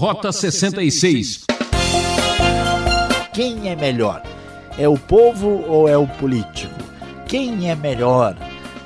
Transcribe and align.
Rota 0.00 0.32
66. 0.32 1.44
Quem 3.34 3.68
é 3.68 3.76
melhor? 3.76 4.22
É 4.78 4.88
o 4.88 4.96
povo 4.96 5.62
ou 5.68 5.86
é 5.86 5.98
o 5.98 6.06
político? 6.06 6.72
Quem 7.28 7.68
é 7.68 7.76
melhor? 7.76 8.34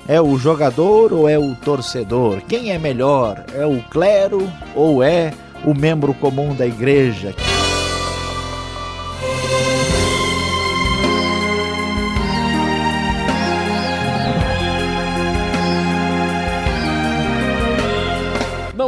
É 0.09 0.21
o 0.21 0.37
jogador 0.37 1.13
ou 1.13 1.29
é 1.29 1.39
o 1.39 1.55
torcedor? 1.55 2.43
Quem 2.49 2.73
é 2.73 2.81
melhor? 2.81 3.45
É 3.55 3.65
o 3.65 3.81
clero 3.91 4.53
ou 4.75 5.05
é 5.05 5.33
o 5.65 5.73
membro 5.73 6.15
comum 6.15 6.53
da 6.53 6.67
igreja? 6.67 7.33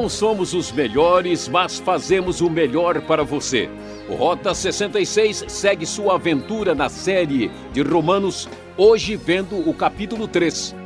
Não 0.07 0.11
somos 0.11 0.54
os 0.54 0.70
melhores, 0.70 1.48
mas 1.48 1.80
fazemos 1.80 2.41
o 2.41 2.48
melhor 2.48 3.00
para 3.00 3.25
você. 3.25 3.68
Rota 4.09 4.55
66 4.55 5.46
segue 5.48 5.84
sua 5.84 6.15
aventura 6.15 6.77
na 6.77 6.88
série 6.88 7.51
de 7.73 7.82
Romanos, 7.82 8.48
hoje 8.77 9.16
vendo 9.16 9.69
o 9.69 9.74
capítulo 9.74 10.29
3. 10.29 10.77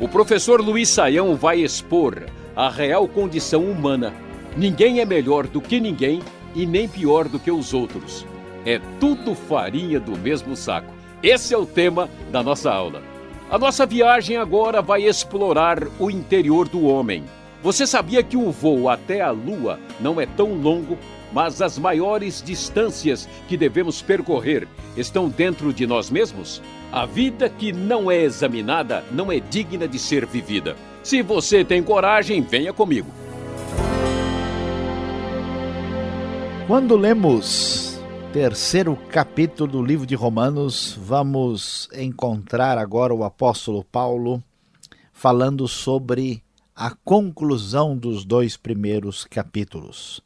O 0.00 0.08
professor 0.08 0.62
Luiz 0.62 0.88
Saião 0.88 1.36
vai 1.36 1.60
expor 1.60 2.24
a 2.56 2.70
real 2.70 3.06
condição 3.06 3.64
humana. 3.64 4.14
Ninguém 4.56 5.00
é 5.00 5.04
melhor 5.04 5.46
do 5.46 5.60
que 5.60 5.78
ninguém 5.78 6.22
e 6.54 6.64
nem 6.64 6.88
pior 6.88 7.28
do 7.28 7.38
que 7.38 7.50
os 7.50 7.74
outros. 7.74 8.26
É 8.64 8.80
tudo 8.98 9.34
farinha 9.34 10.00
do 10.00 10.16
mesmo 10.16 10.56
saco. 10.56 10.90
Esse 11.22 11.52
é 11.52 11.58
o 11.58 11.66
tema 11.66 12.08
da 12.32 12.42
nossa 12.42 12.72
aula. 12.72 13.02
A 13.50 13.58
nossa 13.58 13.84
viagem 13.84 14.38
agora 14.38 14.80
vai 14.80 15.02
explorar 15.02 15.86
o 15.98 16.10
interior 16.10 16.66
do 16.66 16.86
homem 16.86 17.24
você 17.62 17.86
sabia 17.86 18.22
que 18.22 18.36
o 18.36 18.50
voo 18.50 18.88
até 18.88 19.20
a 19.20 19.30
Lua 19.30 19.78
não 20.00 20.18
é 20.18 20.24
tão 20.24 20.54
longo, 20.54 20.96
mas 21.30 21.60
as 21.60 21.78
maiores 21.78 22.42
distâncias 22.42 23.28
que 23.46 23.56
devemos 23.56 24.00
percorrer 24.00 24.66
estão 24.96 25.28
dentro 25.28 25.72
de 25.72 25.86
nós 25.86 26.10
mesmos? 26.10 26.62
A 26.90 27.04
vida 27.04 27.50
que 27.50 27.70
não 27.70 28.10
é 28.10 28.22
examinada 28.22 29.04
não 29.12 29.30
é 29.30 29.38
digna 29.38 29.86
de 29.86 29.98
ser 29.98 30.24
vivida. 30.24 30.74
Se 31.02 31.22
você 31.22 31.62
tem 31.62 31.82
coragem, 31.82 32.40
venha 32.40 32.72
comigo. 32.72 33.08
Quando 36.66 36.96
lemos 36.96 38.00
terceiro 38.32 38.96
capítulo 39.10 39.70
do 39.70 39.82
livro 39.82 40.06
de 40.06 40.14
Romanos, 40.14 40.98
vamos 40.98 41.88
encontrar 41.92 42.78
agora 42.78 43.12
o 43.12 43.22
apóstolo 43.24 43.84
Paulo 43.84 44.42
falando 45.12 45.68
sobre 45.68 46.42
a 46.80 46.96
conclusão 47.04 47.94
dos 47.94 48.24
dois 48.24 48.56
primeiros 48.56 49.26
capítulos. 49.26 50.22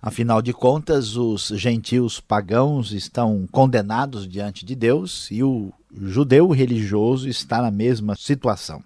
Afinal 0.00 0.40
de 0.40 0.50
contas, 0.50 1.16
os 1.16 1.48
gentios 1.48 2.18
pagãos 2.18 2.92
estão 2.92 3.46
condenados 3.52 4.26
diante 4.26 4.64
de 4.64 4.74
Deus 4.74 5.30
e 5.30 5.42
o 5.42 5.70
judeu 5.94 6.48
religioso 6.48 7.28
está 7.28 7.60
na 7.60 7.70
mesma 7.70 8.16
situação. 8.16 8.82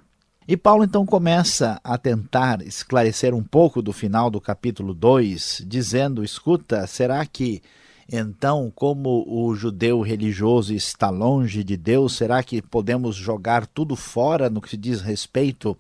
E 0.49 0.57
Paulo 0.57 0.83
então 0.83 1.07
começa 1.07 1.81
a 1.85 1.97
tentar 1.97 2.61
esclarecer 2.63 3.33
um 3.33 3.43
pouco 3.45 3.81
do 3.81 3.93
final 3.93 4.29
do 4.29 4.41
capítulo 4.41 4.93
2, 4.93 5.63
dizendo: 5.65 6.25
escuta, 6.25 6.89
será 6.89 7.25
que 7.25 7.63
então, 8.11 8.73
como 8.73 9.25
o 9.27 9.53
judeu 9.57 10.01
religioso 10.01 10.73
está 10.73 11.11
longe 11.11 11.65
de 11.65 11.77
Deus, 11.77 12.15
será 12.17 12.41
que 12.41 12.63
podemos 12.63 13.17
jogar 13.17 13.67
tudo 13.67 13.97
fora 13.97 14.49
no 14.49 14.61
que 14.61 14.71
se 14.71 14.77
diz 14.77 15.01
respeito 15.01 15.77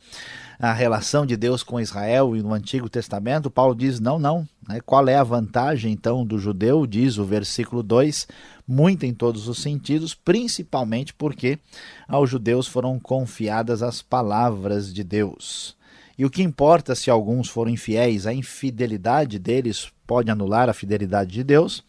à 0.58 0.72
relação 0.72 1.24
de 1.24 1.36
Deus 1.36 1.62
com 1.62 1.80
Israel 1.80 2.34
e 2.34 2.42
no 2.42 2.52
Antigo 2.52 2.88
Testamento? 2.88 3.48
Paulo 3.48 3.76
diz: 3.76 4.00
não, 4.00 4.18
não. 4.18 4.46
Né? 4.68 4.80
Qual 4.84 5.06
é 5.06 5.14
a 5.14 5.22
vantagem 5.22 5.92
então 5.92 6.26
do 6.26 6.36
judeu? 6.36 6.84
Diz 6.84 7.16
o 7.16 7.24
versículo 7.24 7.80
2: 7.80 8.26
muito 8.66 9.06
em 9.06 9.14
todos 9.14 9.46
os 9.46 9.58
sentidos, 9.58 10.12
principalmente 10.12 11.14
porque 11.14 11.60
aos 12.08 12.28
judeus 12.28 12.66
foram 12.66 12.98
confiadas 12.98 13.84
as 13.84 14.02
palavras 14.02 14.92
de 14.92 15.04
Deus. 15.04 15.76
E 16.18 16.24
o 16.24 16.30
que 16.30 16.42
importa 16.42 16.94
se 16.96 17.08
alguns 17.08 17.48
foram 17.48 17.70
infiéis, 17.70 18.26
a 18.26 18.32
infidelidade 18.32 19.38
deles 19.38 19.92
pode 20.06 20.30
anular 20.30 20.68
a 20.68 20.74
fidelidade 20.74 21.32
de 21.32 21.42
Deus? 21.42 21.82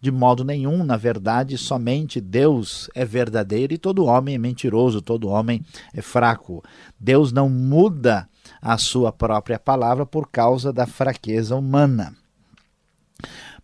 De 0.00 0.10
modo 0.10 0.44
nenhum, 0.44 0.84
na 0.84 0.98
verdade, 0.98 1.56
somente 1.56 2.20
Deus 2.20 2.90
é 2.94 3.06
verdadeiro 3.06 3.72
e 3.72 3.78
todo 3.78 4.04
homem 4.04 4.34
é 4.34 4.38
mentiroso, 4.38 5.00
todo 5.00 5.28
homem 5.28 5.64
é 5.94 6.02
fraco. 6.02 6.62
Deus 7.00 7.32
não 7.32 7.48
muda 7.48 8.28
a 8.60 8.76
sua 8.76 9.10
própria 9.10 9.58
palavra 9.58 10.04
por 10.04 10.28
causa 10.30 10.72
da 10.72 10.86
fraqueza 10.86 11.56
humana. 11.56 12.14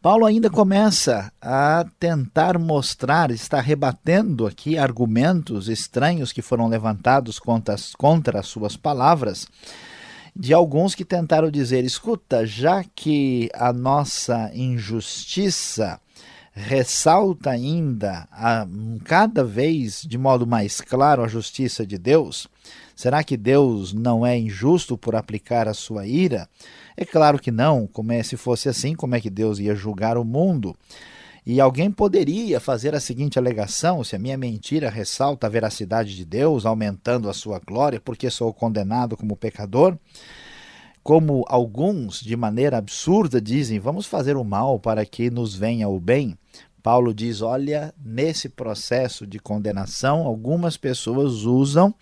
Paulo 0.00 0.24
ainda 0.24 0.48
começa 0.48 1.30
a 1.42 1.84
tentar 1.98 2.58
mostrar, 2.58 3.30
está 3.30 3.60
rebatendo 3.60 4.46
aqui 4.46 4.78
argumentos 4.78 5.68
estranhos 5.68 6.32
que 6.32 6.40
foram 6.40 6.68
levantados 6.68 7.38
contra 7.38 7.76
contra 7.98 8.40
as 8.40 8.46
suas 8.46 8.78
palavras 8.78 9.46
de 10.40 10.54
alguns 10.54 10.94
que 10.94 11.04
tentaram 11.04 11.50
dizer: 11.50 11.84
escuta, 11.84 12.46
já 12.46 12.82
que 12.82 13.50
a 13.52 13.74
nossa 13.74 14.50
injustiça 14.54 16.00
ressalta 16.50 17.50
ainda 17.50 18.26
a, 18.32 18.66
cada 19.04 19.44
vez 19.44 20.00
de 20.02 20.16
modo 20.16 20.46
mais 20.46 20.80
claro 20.80 21.22
a 21.22 21.28
justiça 21.28 21.86
de 21.86 21.98
Deus, 21.98 22.48
será 22.96 23.22
que 23.22 23.36
Deus 23.36 23.92
não 23.92 24.24
é 24.24 24.38
injusto 24.38 24.96
por 24.96 25.14
aplicar 25.14 25.68
a 25.68 25.74
sua 25.74 26.06
ira? 26.06 26.48
É 26.96 27.04
claro 27.04 27.38
que 27.38 27.50
não, 27.50 27.86
como 27.86 28.10
é 28.10 28.22
se 28.22 28.38
fosse 28.38 28.66
assim, 28.66 28.94
como 28.94 29.14
é 29.14 29.20
que 29.20 29.28
Deus 29.28 29.58
ia 29.58 29.74
julgar 29.74 30.16
o 30.16 30.24
mundo? 30.24 30.74
E 31.44 31.60
alguém 31.60 31.90
poderia 31.90 32.60
fazer 32.60 32.94
a 32.94 33.00
seguinte 33.00 33.38
alegação: 33.38 34.04
se 34.04 34.14
a 34.14 34.18
minha 34.18 34.36
mentira 34.36 34.90
ressalta 34.90 35.46
a 35.46 35.50
veracidade 35.50 36.14
de 36.14 36.24
Deus, 36.24 36.66
aumentando 36.66 37.28
a 37.28 37.32
sua 37.32 37.58
glória, 37.58 38.00
porque 38.00 38.30
sou 38.30 38.52
condenado 38.52 39.16
como 39.16 39.36
pecador? 39.36 39.96
Como 41.02 41.44
alguns, 41.48 42.20
de 42.20 42.36
maneira 42.36 42.76
absurda, 42.76 43.40
dizem, 43.40 43.78
vamos 43.78 44.06
fazer 44.06 44.36
o 44.36 44.44
mal 44.44 44.78
para 44.78 45.04
que 45.06 45.30
nos 45.30 45.54
venha 45.54 45.88
o 45.88 45.98
bem. 45.98 46.36
Paulo 46.82 47.14
diz: 47.14 47.40
olha, 47.40 47.94
nesse 48.02 48.48
processo 48.48 49.26
de 49.26 49.38
condenação, 49.38 50.26
algumas 50.26 50.76
pessoas 50.76 51.44
usam 51.44 51.94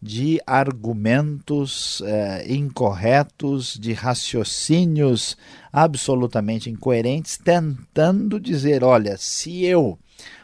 de 0.00 0.40
argumentos 0.46 2.00
eh, 2.04 2.46
incorretos, 2.48 3.76
de 3.78 3.92
raciocínios 3.92 5.36
absolutamente 5.72 6.70
incoerentes, 6.70 7.36
tentando 7.36 8.38
dizer: 8.38 8.84
olha, 8.84 9.16
se 9.18 9.64
eu, 9.64 9.98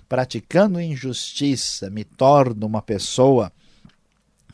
praticando 0.08 0.80
injustiça, 0.80 1.88
me 1.88 2.04
torno 2.04 2.66
uma 2.66 2.82
pessoa 2.82 3.52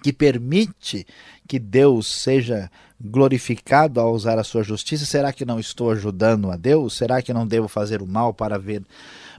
que 0.03 0.13
permite 0.13 1.07
que 1.47 1.59
Deus 1.59 2.07
seja 2.07 2.71
glorificado 3.01 4.01
ao 4.01 4.13
usar 4.13 4.39
a 4.39 4.45
sua 4.45 4.63
justiça, 4.63 5.07
será 5.07 5.33
que 5.33 5.45
não 5.45 5.59
estou 5.59 5.91
ajudando 5.91 6.51
a 6.51 6.57
Deus? 6.57 6.95
Será 6.95 7.23
que 7.23 7.33
não 7.33 7.47
devo 7.47 7.69
fazer 7.69 8.03
o 8.03 8.07
mal 8.07 8.35
para 8.35 8.59
ver 8.59 8.83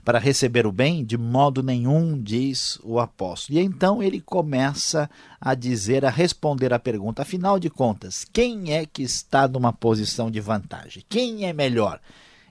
para 0.04 0.18
receber 0.18 0.66
o 0.66 0.72
bem? 0.72 1.04
De 1.04 1.16
modo 1.16 1.62
nenhum, 1.62 2.20
diz 2.20 2.78
o 2.82 2.98
apóstolo. 2.98 3.58
E 3.58 3.62
então 3.62 4.02
ele 4.02 4.20
começa 4.20 5.08
a 5.40 5.54
dizer, 5.54 6.04
a 6.04 6.10
responder 6.10 6.72
à 6.72 6.78
pergunta: 6.78 7.22
afinal 7.22 7.58
de 7.58 7.70
contas, 7.70 8.26
quem 8.32 8.72
é 8.72 8.84
que 8.84 9.02
está 9.02 9.46
numa 9.46 9.72
posição 9.72 10.30
de 10.30 10.40
vantagem? 10.40 11.04
Quem 11.08 11.46
é 11.46 11.52
melhor? 11.52 12.00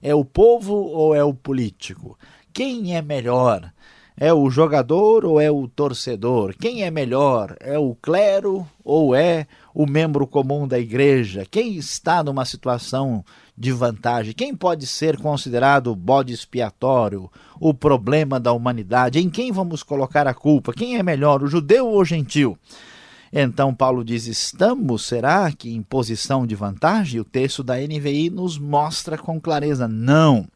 É 0.01 0.15
o 0.15 0.25
povo 0.25 0.73
ou 0.73 1.13
é 1.13 1.23
o 1.23 1.33
político? 1.33 2.17
Quem 2.53 2.95
é 2.95 3.01
melhor? 3.01 3.71
É 4.17 4.31
o 4.33 4.49
jogador 4.49 5.25
ou 5.25 5.39
é 5.39 5.49
o 5.49 5.67
torcedor? 5.67 6.53
Quem 6.59 6.83
é 6.83 6.91
melhor? 6.91 7.55
É 7.59 7.79
o 7.79 7.95
clero 7.95 8.67
ou 8.83 9.15
é 9.15 9.47
o 9.73 9.87
membro 9.87 10.27
comum 10.27 10.67
da 10.67 10.77
igreja? 10.77 11.45
Quem 11.49 11.75
está 11.75 12.23
numa 12.23 12.45
situação 12.45 13.23
de 13.61 13.71
vantagem? 13.71 14.33
Quem 14.33 14.53
pode 14.55 14.87
ser 14.87 15.17
considerado 15.17 15.91
o 15.91 15.95
bode 15.95 16.33
expiatório, 16.33 17.29
o 17.59 17.75
problema 17.75 18.39
da 18.39 18.51
humanidade? 18.51 19.19
Em 19.19 19.29
quem 19.29 19.51
vamos 19.51 19.83
colocar 19.83 20.25
a 20.25 20.33
culpa? 20.33 20.73
Quem 20.73 20.97
é 20.97 21.03
melhor, 21.03 21.43
o 21.43 21.47
judeu 21.47 21.85
ou 21.87 22.01
o 22.01 22.05
gentil? 22.05 22.57
Então 23.31 23.71
Paulo 23.73 24.03
diz: 24.03 24.25
estamos, 24.25 25.05
será 25.05 25.51
que 25.51 25.69
em 25.69 25.83
posição 25.83 26.47
de 26.47 26.55
vantagem? 26.55 27.21
O 27.21 27.23
texto 27.23 27.63
da 27.63 27.77
NVI 27.77 28.31
nos 28.31 28.57
mostra 28.57 29.15
com 29.15 29.39
clareza: 29.39 29.87
não. 29.87 30.47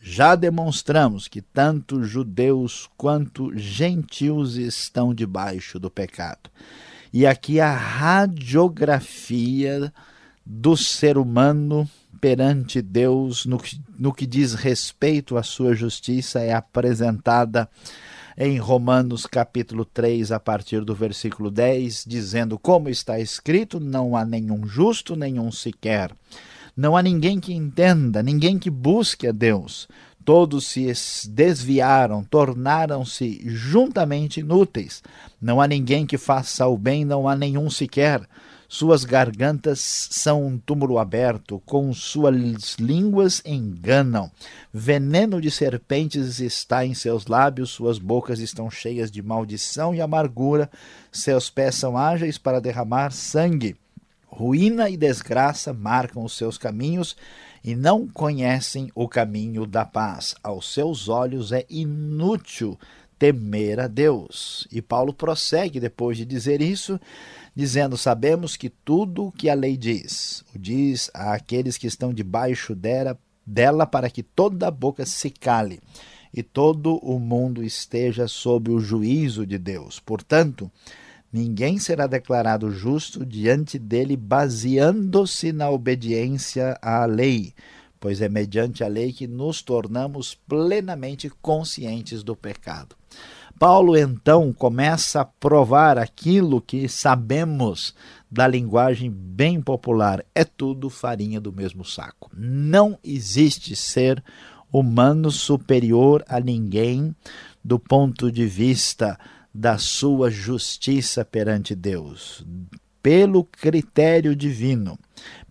Já 0.00 0.34
demonstramos 0.34 1.28
que 1.28 1.40
tanto 1.40 2.02
judeus 2.02 2.90
quanto 2.96 3.56
gentios 3.56 4.56
estão 4.56 5.14
debaixo 5.14 5.78
do 5.78 5.88
pecado. 5.90 6.50
E 7.12 7.24
aqui 7.24 7.60
a 7.60 7.72
radiografia 7.72 9.92
do 10.44 10.76
ser 10.76 11.16
humano 11.18 11.88
perante 12.20 12.82
Deus 12.82 13.46
no 13.46 13.58
que, 13.58 13.80
no 13.98 14.12
que 14.12 14.26
diz 14.26 14.54
respeito 14.54 15.36
à 15.36 15.42
sua 15.42 15.74
justiça 15.74 16.40
é 16.40 16.52
apresentada 16.52 17.68
em 18.38 18.58
Romanos 18.58 19.24
capítulo 19.24 19.84
3, 19.84 20.30
a 20.30 20.38
partir 20.38 20.84
do 20.84 20.94
versículo 20.94 21.50
10, 21.50 22.04
dizendo: 22.06 22.58
Como 22.58 22.88
está 22.88 23.18
escrito, 23.18 23.80
não 23.80 24.14
há 24.14 24.24
nenhum 24.24 24.66
justo, 24.66 25.16
nenhum 25.16 25.50
sequer. 25.50 26.12
Não 26.76 26.94
há 26.94 27.02
ninguém 27.02 27.40
que 27.40 27.54
entenda, 27.54 28.22
ninguém 28.22 28.58
que 28.58 28.68
busque 28.68 29.26
a 29.26 29.32
Deus. 29.32 29.88
Todos 30.22 30.66
se 30.66 30.92
desviaram, 31.30 32.22
tornaram-se 32.24 33.40
juntamente 33.46 34.40
inúteis. 34.40 35.02
Não 35.40 35.60
há 35.60 35.68
ninguém 35.68 36.04
que 36.04 36.18
faça 36.18 36.66
o 36.66 36.76
bem, 36.76 37.04
não 37.04 37.28
há 37.28 37.36
nenhum 37.36 37.70
sequer. 37.70 38.20
Suas 38.68 39.04
gargantas 39.04 39.78
são 40.10 40.44
um 40.44 40.58
túmulo 40.58 40.98
aberto, 40.98 41.62
com 41.64 41.92
suas 41.94 42.76
línguas 42.80 43.40
enganam. 43.44 44.30
Veneno 44.72 45.40
de 45.40 45.50
serpentes 45.50 46.40
está 46.40 46.84
em 46.84 46.92
seus 46.92 47.26
lábios, 47.26 47.70
suas 47.70 47.98
bocas 47.98 48.40
estão 48.40 48.68
cheias 48.68 49.10
de 49.10 49.22
maldição 49.22 49.94
e 49.94 50.00
amargura, 50.00 50.68
seus 51.12 51.48
pés 51.48 51.76
são 51.76 51.96
ágeis 51.96 52.38
para 52.38 52.60
derramar 52.60 53.12
sangue. 53.12 53.76
Ruína 54.26 54.90
e 54.90 54.96
desgraça 54.96 55.72
marcam 55.72 56.24
os 56.24 56.36
seus 56.36 56.58
caminhos 56.58 57.16
e 57.64 57.74
não 57.74 58.06
conhecem 58.06 58.90
o 58.94 59.08
caminho 59.08 59.64
da 59.64 59.84
paz. 59.84 60.34
Aos 60.42 60.72
seus 60.74 61.08
olhos 61.08 61.52
é 61.52 61.64
inútil 61.70 62.78
temer 63.18 63.80
a 63.80 63.86
Deus. 63.86 64.66
E 64.70 64.80
Paulo 64.82 65.12
prossegue 65.12 65.80
depois 65.80 66.16
de 66.16 66.24
dizer 66.24 66.60
isso, 66.60 67.00
dizendo: 67.54 67.96
Sabemos 67.96 68.56
que 68.56 68.68
tudo 68.68 69.26
o 69.26 69.32
que 69.32 69.48
a 69.48 69.54
lei 69.54 69.76
diz, 69.76 70.44
o 70.54 70.58
diz 70.58 71.10
àqueles 71.14 71.76
que 71.78 71.86
estão 71.86 72.12
debaixo 72.12 72.74
dela, 72.74 73.18
dela 73.46 73.86
para 73.86 74.10
que 74.10 74.22
toda 74.22 74.68
a 74.68 74.70
boca 74.70 75.06
se 75.06 75.30
cale 75.30 75.80
e 76.36 76.42
todo 76.42 76.96
o 76.98 77.18
mundo 77.18 77.64
esteja 77.64 78.28
sob 78.28 78.70
o 78.70 78.78
juízo 78.78 79.46
de 79.46 79.56
Deus. 79.56 79.98
Portanto, 79.98 80.70
ninguém 81.32 81.78
será 81.78 82.06
declarado 82.06 82.70
justo 82.70 83.24
diante 83.24 83.78
dele 83.78 84.16
baseando-se 84.18 85.50
na 85.50 85.70
obediência 85.70 86.78
à 86.82 87.06
lei, 87.06 87.54
pois 88.06 88.20
é 88.20 88.28
mediante 88.28 88.84
a 88.84 88.86
lei 88.86 89.12
que 89.12 89.26
nos 89.26 89.62
tornamos 89.62 90.32
plenamente 90.32 91.28
conscientes 91.42 92.22
do 92.22 92.36
pecado. 92.36 92.94
Paulo 93.58 93.96
então 93.96 94.52
começa 94.52 95.22
a 95.22 95.24
provar 95.24 95.98
aquilo 95.98 96.60
que 96.60 96.88
sabemos 96.88 97.96
da 98.30 98.46
linguagem 98.46 99.10
bem 99.10 99.60
popular: 99.60 100.24
é 100.32 100.44
tudo 100.44 100.88
farinha 100.88 101.40
do 101.40 101.52
mesmo 101.52 101.84
saco. 101.84 102.30
Não 102.32 102.96
existe 103.02 103.74
ser 103.74 104.22
humano 104.72 105.28
superior 105.28 106.24
a 106.28 106.38
ninguém 106.38 107.12
do 107.64 107.76
ponto 107.76 108.30
de 108.30 108.46
vista 108.46 109.18
da 109.52 109.78
sua 109.78 110.30
justiça 110.30 111.24
perante 111.24 111.74
Deus. 111.74 112.46
Pelo 113.06 113.44
critério 113.44 114.34
divino, 114.34 114.98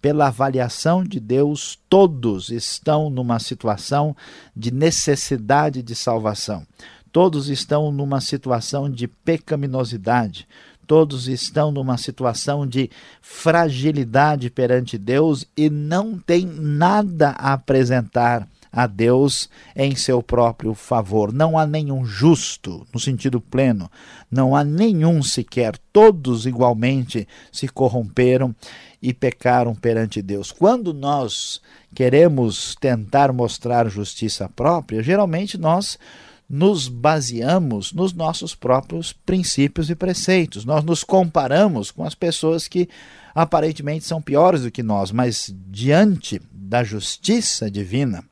pela 0.01 0.27
avaliação 0.27 1.05
de 1.05 1.21
Deus, 1.21 1.79
todos 1.87 2.49
estão 2.49 3.09
numa 3.09 3.39
situação 3.39 4.13
de 4.53 4.73
necessidade 4.73 5.81
de 5.81 5.95
salvação. 5.95 6.67
Todos 7.13 7.47
estão 7.47 7.93
numa 7.93 8.19
situação 8.19 8.89
de 8.89 9.07
pecaminosidade. 9.07 10.45
Todos 10.85 11.29
estão 11.29 11.71
numa 11.71 11.97
situação 11.97 12.67
de 12.67 12.89
fragilidade 13.21 14.49
perante 14.49 14.97
Deus 14.97 15.45
e 15.55 15.69
não 15.69 16.19
têm 16.19 16.45
nada 16.45 17.29
a 17.37 17.53
apresentar 17.53 18.45
a 18.75 18.85
Deus 18.87 19.49
em 19.73 19.95
seu 19.95 20.21
próprio 20.21 20.73
favor. 20.73 21.31
Não 21.31 21.57
há 21.57 21.65
nenhum 21.65 22.05
justo, 22.05 22.85
no 22.93 22.99
sentido 22.99 23.39
pleno, 23.39 23.89
não 24.29 24.53
há 24.53 24.65
nenhum 24.65 25.23
sequer. 25.23 25.77
Todos 25.93 26.45
igualmente 26.45 27.25
se 27.53 27.69
corromperam 27.69 28.53
e 29.01 29.13
pecaram 29.13 29.73
perante 29.73 30.21
Deus. 30.21 30.51
Quando 30.51 30.93
nós 30.93 31.61
queremos 31.93 32.75
tentar 32.75 33.31
mostrar 33.31 33.87
justiça 33.87 34.49
própria, 34.49 35.01
geralmente 35.01 35.57
nós 35.57 35.97
nos 36.49 36.89
baseamos 36.89 37.93
nos 37.93 38.13
nossos 38.13 38.53
próprios 38.53 39.13
princípios 39.13 39.89
e 39.89 39.95
preceitos. 39.95 40.65
Nós 40.65 40.83
nos 40.83 41.03
comparamos 41.03 41.91
com 41.91 42.03
as 42.03 42.13
pessoas 42.13 42.67
que 42.67 42.89
aparentemente 43.33 44.05
são 44.05 44.21
piores 44.21 44.63
do 44.63 44.71
que 44.71 44.83
nós, 44.83 45.11
mas 45.11 45.53
diante 45.67 46.41
da 46.51 46.83
justiça 46.83 47.69
divina, 47.71 48.23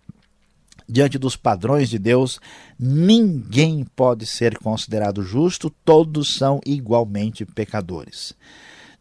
diante 0.87 1.17
dos 1.17 1.35
padrões 1.35 1.89
de 1.89 1.97
Deus, 1.97 2.39
ninguém 2.79 3.85
pode 3.95 4.25
ser 4.25 4.57
considerado 4.57 5.21
justo, 5.23 5.69
todos 5.83 6.35
são 6.35 6.59
igualmente 6.65 7.45
pecadores. 7.45 8.33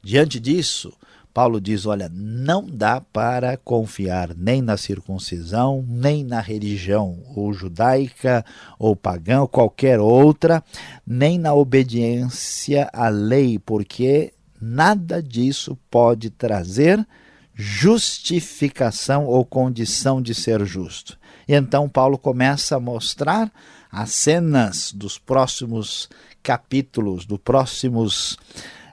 Diante 0.03 0.41
disso, 0.41 0.93
Paulo 1.33 1.61
diz: 1.61 1.87
olha, 1.87 2.11
não 2.13 2.67
dá 2.67 3.01
para 3.01 3.57
confiar 3.57 4.35
nem 4.37 4.61
na 4.61 4.77
circuncisão, 4.77 5.85
nem 5.89 6.23
na 6.25 6.41
religião, 6.41 7.19
ou 7.35 7.53
judaica, 7.53 8.45
ou 8.79 8.95
pagã, 8.95 9.41
ou 9.41 9.49
qualquer 9.49 9.99
outra, 9.99 10.63
nem 11.07 11.39
na 11.39 11.55
obediência 11.55 12.91
à 12.93 13.09
lei, 13.09 13.59
porque 13.59 14.33
nada 14.61 15.23
disso 15.23 15.79
pode 15.91 16.31
trazer 16.31 17.07
justificação 17.55 19.27
ou 19.27 19.45
condição 19.45 20.21
de 20.21 20.35
ser 20.35 20.65
justo. 20.65 21.19
E 21.47 21.55
então 21.55 21.89
Paulo 21.89 22.19
começa 22.19 22.77
a 22.77 22.81
mostrar 22.81 23.51
as 23.91 24.11
cenas 24.13 24.93
dos 24.93 25.19
próximos 25.19 26.09
capítulos, 26.43 27.27
dos 27.27 27.39
próximos 27.39 28.39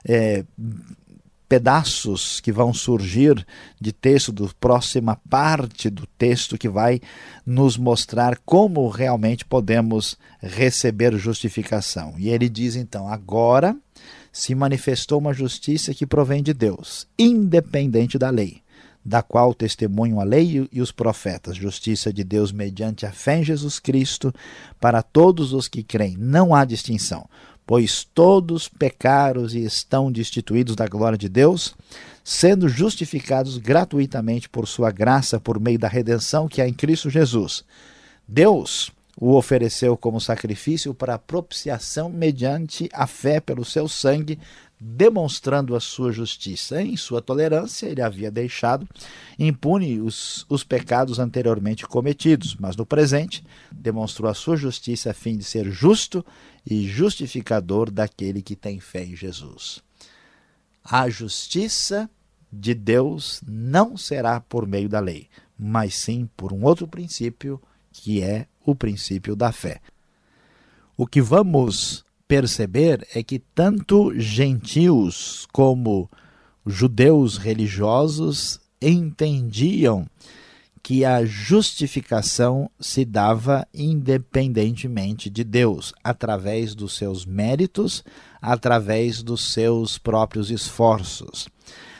é, 0.04 0.44
pedaços 1.50 2.38
que 2.38 2.52
vão 2.52 2.72
surgir 2.72 3.44
de 3.80 3.92
texto, 3.92 4.30
do 4.30 4.54
próxima 4.60 5.16
parte 5.28 5.90
do 5.90 6.06
texto 6.06 6.56
que 6.56 6.68
vai 6.68 7.00
nos 7.44 7.76
mostrar 7.76 8.38
como 8.46 8.88
realmente 8.88 9.44
podemos 9.44 10.16
receber 10.40 11.16
justificação. 11.16 12.14
E 12.16 12.28
ele 12.28 12.48
diz 12.48 12.76
então: 12.76 13.08
agora 13.08 13.76
se 14.32 14.54
manifestou 14.54 15.18
uma 15.18 15.34
justiça 15.34 15.92
que 15.92 16.06
provém 16.06 16.40
de 16.40 16.54
Deus, 16.54 17.08
independente 17.18 18.16
da 18.16 18.30
lei, 18.30 18.62
da 19.04 19.22
qual 19.22 19.54
testemunham 19.54 20.20
a 20.20 20.24
lei 20.24 20.68
e 20.70 20.80
os 20.80 20.92
profetas, 20.92 21.56
justiça 21.56 22.12
de 22.12 22.22
Deus 22.22 22.52
mediante 22.52 23.06
a 23.06 23.12
fé 23.12 23.38
em 23.38 23.44
Jesus 23.44 23.78
Cristo 23.78 24.32
para 24.78 25.02
todos 25.02 25.52
os 25.52 25.68
que 25.68 25.82
creem. 25.82 26.16
Não 26.18 26.54
há 26.54 26.64
distinção 26.64 27.28
pois 27.70 28.02
todos 28.02 28.66
pecaram 28.66 29.46
e 29.46 29.64
estão 29.64 30.10
destituídos 30.10 30.74
da 30.74 30.88
glória 30.88 31.16
de 31.16 31.28
Deus, 31.28 31.72
sendo 32.24 32.68
justificados 32.68 33.58
gratuitamente 33.58 34.48
por 34.48 34.66
sua 34.66 34.90
graça 34.90 35.38
por 35.38 35.60
meio 35.60 35.78
da 35.78 35.86
redenção 35.86 36.48
que 36.48 36.60
há 36.60 36.66
em 36.66 36.74
Cristo 36.74 37.08
Jesus. 37.08 37.64
Deus 38.26 38.90
o 39.16 39.36
ofereceu 39.36 39.96
como 39.96 40.20
sacrifício 40.20 40.92
para 40.92 41.16
propiciação 41.16 42.10
mediante 42.10 42.88
a 42.92 43.06
fé 43.06 43.38
pelo 43.38 43.64
seu 43.64 43.86
sangue, 43.86 44.36
demonstrando 44.80 45.76
a 45.76 45.80
sua 45.80 46.10
justiça. 46.10 46.80
Em 46.80 46.96
sua 46.96 47.20
tolerância, 47.20 47.86
ele 47.86 48.00
havia 48.00 48.30
deixado 48.30 48.88
impune 49.38 50.00
os, 50.00 50.46
os 50.48 50.64
pecados 50.64 51.18
anteriormente 51.18 51.86
cometidos, 51.86 52.56
mas 52.58 52.76
no 52.76 52.86
presente 52.86 53.44
demonstrou 53.70 54.30
a 54.30 54.34
sua 54.34 54.56
justiça 54.56 55.10
a 55.10 55.14
fim 55.14 55.36
de 55.36 55.44
ser 55.44 55.70
justo 55.70 56.24
e 56.68 56.88
justificador 56.88 57.90
daquele 57.90 58.40
que 58.40 58.56
tem 58.56 58.80
fé 58.80 59.04
em 59.04 59.14
Jesus. 59.14 59.82
A 60.82 61.10
justiça 61.10 62.08
de 62.50 62.74
Deus 62.74 63.42
não 63.46 63.96
será 63.96 64.40
por 64.40 64.66
meio 64.66 64.88
da 64.88 64.98
lei, 64.98 65.28
mas 65.58 65.94
sim 65.94 66.28
por 66.36 66.52
um 66.52 66.64
outro 66.64 66.88
princípio, 66.88 67.60
que 67.92 68.22
é 68.22 68.46
o 68.64 68.74
princípio 68.74 69.36
da 69.36 69.52
fé. 69.52 69.80
O 70.96 71.06
que 71.06 71.20
vamos 71.20 72.04
perceber 72.30 73.04
é 73.12 73.24
que 73.24 73.40
tanto 73.40 74.16
gentios 74.16 75.48
como 75.52 76.08
judeus 76.64 77.36
religiosos 77.36 78.60
entendiam 78.80 80.06
que 80.80 81.04
a 81.04 81.24
justificação 81.24 82.70
se 82.78 83.04
dava 83.04 83.66
independentemente 83.74 85.28
de 85.28 85.42
Deus, 85.42 85.92
através 86.04 86.72
dos 86.72 86.96
seus 86.96 87.26
méritos, 87.26 88.04
através 88.40 89.24
dos 89.24 89.52
seus 89.52 89.98
próprios 89.98 90.52
esforços. 90.52 91.48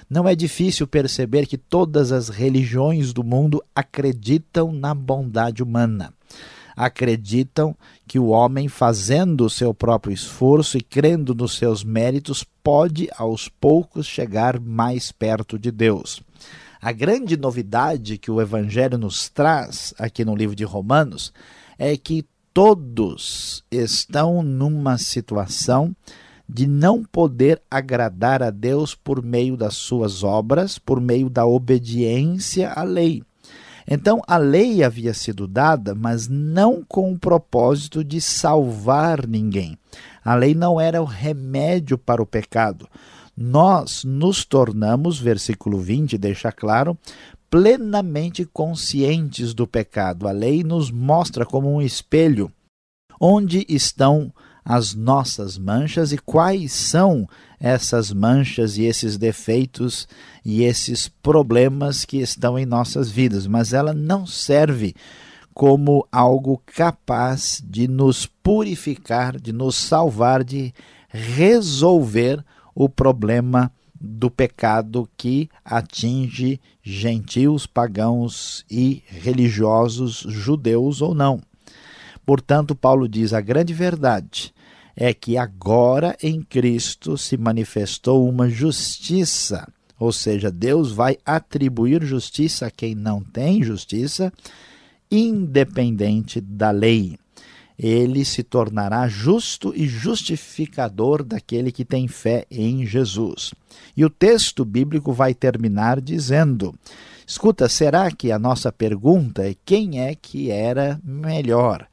Não 0.08 0.28
é 0.28 0.36
difícil 0.36 0.86
perceber 0.86 1.44
que 1.44 1.58
todas 1.58 2.12
as 2.12 2.28
religiões 2.28 3.12
do 3.12 3.24
mundo 3.24 3.60
acreditam 3.74 4.70
na 4.70 4.94
bondade 4.94 5.60
humana 5.60 6.14
acreditam 6.80 7.76
que 8.06 8.18
o 8.18 8.28
homem, 8.28 8.66
fazendo 8.66 9.44
o 9.44 9.50
seu 9.50 9.74
próprio 9.74 10.14
esforço 10.14 10.78
e 10.78 10.80
crendo 10.80 11.34
nos 11.34 11.58
seus 11.58 11.84
méritos, 11.84 12.42
pode 12.62 13.08
aos 13.18 13.48
poucos 13.48 14.06
chegar 14.06 14.58
mais 14.58 15.12
perto 15.12 15.58
de 15.58 15.70
Deus. 15.70 16.22
A 16.80 16.90
grande 16.90 17.36
novidade 17.36 18.16
que 18.16 18.30
o 18.30 18.40
Evangelho 18.40 18.96
nos 18.96 19.28
traz 19.28 19.92
aqui 19.98 20.24
no 20.24 20.34
livro 20.34 20.56
de 20.56 20.64
Romanos 20.64 21.34
é 21.78 21.94
que 21.98 22.24
todos 22.54 23.62
estão 23.70 24.42
numa 24.42 24.96
situação 24.96 25.94
de 26.48 26.66
não 26.66 27.04
poder 27.04 27.60
agradar 27.70 28.42
a 28.42 28.50
Deus 28.50 28.94
por 28.94 29.22
meio 29.22 29.54
das 29.54 29.74
suas 29.74 30.24
obras, 30.24 30.78
por 30.78 30.98
meio 30.98 31.28
da 31.28 31.44
obediência 31.44 32.70
à 32.72 32.82
lei. 32.82 33.22
Então, 33.92 34.22
a 34.28 34.36
lei 34.36 34.84
havia 34.84 35.12
sido 35.12 35.48
dada, 35.48 35.96
mas 35.96 36.28
não 36.28 36.84
com 36.86 37.12
o 37.12 37.18
propósito 37.18 38.04
de 38.04 38.20
salvar 38.20 39.26
ninguém. 39.26 39.76
A 40.24 40.36
lei 40.36 40.54
não 40.54 40.80
era 40.80 41.02
o 41.02 41.04
remédio 41.04 41.98
para 41.98 42.22
o 42.22 42.26
pecado. 42.26 42.88
Nós 43.36 44.04
nos 44.04 44.44
tornamos, 44.44 45.18
versículo 45.18 45.80
20 45.80 46.16
deixa 46.16 46.52
claro, 46.52 46.96
plenamente 47.50 48.44
conscientes 48.44 49.52
do 49.52 49.66
pecado. 49.66 50.28
A 50.28 50.30
lei 50.30 50.62
nos 50.62 50.88
mostra 50.88 51.44
como 51.44 51.68
um 51.68 51.82
espelho 51.82 52.48
onde 53.20 53.66
estão 53.68 54.32
as 54.64 54.94
nossas 54.94 55.58
manchas 55.58 56.12
e 56.12 56.18
quais 56.18 56.72
são 56.72 57.28
essas 57.58 58.12
manchas 58.12 58.78
e 58.78 58.84
esses 58.84 59.16
defeitos 59.18 60.08
e 60.44 60.62
esses 60.62 61.08
problemas 61.08 62.04
que 62.04 62.18
estão 62.18 62.58
em 62.58 62.64
nossas 62.64 63.10
vidas, 63.10 63.46
mas 63.46 63.72
ela 63.72 63.92
não 63.92 64.26
serve 64.26 64.94
como 65.52 66.06
algo 66.10 66.62
capaz 66.64 67.62
de 67.64 67.86
nos 67.86 68.24
purificar, 68.24 69.38
de 69.38 69.52
nos 69.52 69.76
salvar, 69.76 70.42
de 70.42 70.72
resolver 71.08 72.42
o 72.74 72.88
problema 72.88 73.70
do 74.00 74.30
pecado 74.30 75.06
que 75.16 75.50
atinge 75.62 76.58
gentios, 76.82 77.66
pagãos 77.66 78.64
e 78.70 79.02
religiosos, 79.06 80.24
judeus 80.26 81.02
ou 81.02 81.14
não. 81.14 81.42
Portanto, 82.30 82.76
Paulo 82.76 83.08
diz: 83.08 83.32
a 83.32 83.40
grande 83.40 83.74
verdade 83.74 84.54
é 84.94 85.12
que 85.12 85.36
agora 85.36 86.16
em 86.22 86.40
Cristo 86.40 87.18
se 87.18 87.36
manifestou 87.36 88.28
uma 88.28 88.48
justiça, 88.48 89.66
ou 89.98 90.12
seja, 90.12 90.48
Deus 90.48 90.92
vai 90.92 91.18
atribuir 91.26 92.04
justiça 92.04 92.66
a 92.66 92.70
quem 92.70 92.94
não 92.94 93.20
tem 93.20 93.64
justiça, 93.64 94.32
independente 95.10 96.40
da 96.40 96.70
lei. 96.70 97.18
Ele 97.76 98.24
se 98.24 98.44
tornará 98.44 99.08
justo 99.08 99.72
e 99.74 99.88
justificador 99.88 101.24
daquele 101.24 101.72
que 101.72 101.84
tem 101.84 102.06
fé 102.06 102.46
em 102.48 102.86
Jesus. 102.86 103.52
E 103.96 104.04
o 104.04 104.10
texto 104.10 104.64
bíblico 104.64 105.12
vai 105.12 105.34
terminar 105.34 106.00
dizendo: 106.00 106.76
Escuta, 107.26 107.68
será 107.68 108.08
que 108.08 108.30
a 108.30 108.38
nossa 108.38 108.70
pergunta 108.70 109.42
é 109.42 109.56
quem 109.64 109.98
é 109.98 110.14
que 110.14 110.48
era 110.48 111.00
melhor? 111.02 111.88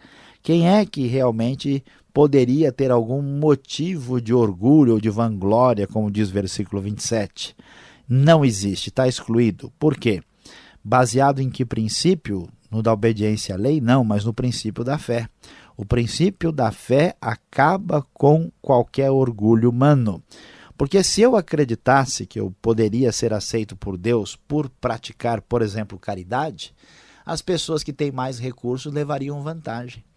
Quem 0.47 0.69
é 0.69 0.85
que 0.85 1.05
realmente 1.07 1.83
poderia 2.13 2.71
ter 2.71 2.89
algum 2.89 3.21
motivo 3.21 4.21
de 4.21 4.33
orgulho 4.33 4.93
ou 4.93 5.01
de 5.01 5.09
vanglória, 5.09 5.85
como 5.85 6.09
diz 6.09 6.29
o 6.29 6.33
versículo 6.33 6.81
27. 6.81 7.53
Não 8.07 8.45
existe, 8.45 8.87
está 8.87 9.09
excluído. 9.09 9.73
Por 9.77 9.97
quê? 9.97 10.23
Baseado 10.81 11.41
em 11.41 11.49
que 11.49 11.65
princípio? 11.65 12.47
No 12.71 12.81
da 12.81 12.93
obediência 12.93 13.55
à 13.55 13.57
lei? 13.57 13.81
Não, 13.81 14.05
mas 14.05 14.23
no 14.23 14.33
princípio 14.33 14.85
da 14.85 14.97
fé. 14.97 15.27
O 15.75 15.83
princípio 15.83 16.49
da 16.49 16.71
fé 16.71 17.17
acaba 17.19 18.01
com 18.13 18.49
qualquer 18.61 19.11
orgulho 19.11 19.69
humano. 19.69 20.23
Porque 20.77 21.03
se 21.03 21.19
eu 21.19 21.35
acreditasse 21.35 22.25
que 22.25 22.39
eu 22.39 22.55
poderia 22.61 23.11
ser 23.11 23.33
aceito 23.33 23.75
por 23.75 23.97
Deus 23.97 24.37
por 24.47 24.69
praticar, 24.69 25.41
por 25.41 25.61
exemplo, 25.61 25.99
caridade, 25.99 26.73
as 27.25 27.41
pessoas 27.41 27.83
que 27.83 27.91
têm 27.91 28.13
mais 28.13 28.39
recursos 28.39 28.93
levariam 28.93 29.43
vantagem. 29.43 30.07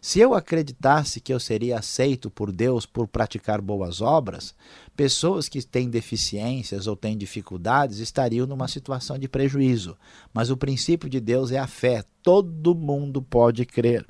Se 0.00 0.20
eu 0.20 0.34
acreditasse 0.34 1.20
que 1.20 1.32
eu 1.32 1.38
seria 1.38 1.78
aceito 1.78 2.30
por 2.30 2.50
Deus 2.50 2.86
por 2.86 3.06
praticar 3.06 3.60
boas 3.60 4.00
obras, 4.00 4.54
pessoas 4.96 5.48
que 5.48 5.62
têm 5.62 5.90
deficiências 5.90 6.86
ou 6.86 6.96
têm 6.96 7.16
dificuldades 7.16 7.98
estariam 7.98 8.46
numa 8.46 8.68
situação 8.68 9.18
de 9.18 9.28
prejuízo. 9.28 9.96
Mas 10.32 10.50
o 10.50 10.56
princípio 10.56 11.08
de 11.08 11.20
Deus 11.20 11.50
é 11.50 11.58
a 11.58 11.66
fé. 11.66 12.04
Todo 12.22 12.74
mundo 12.74 13.20
pode 13.20 13.66
crer. 13.66 14.06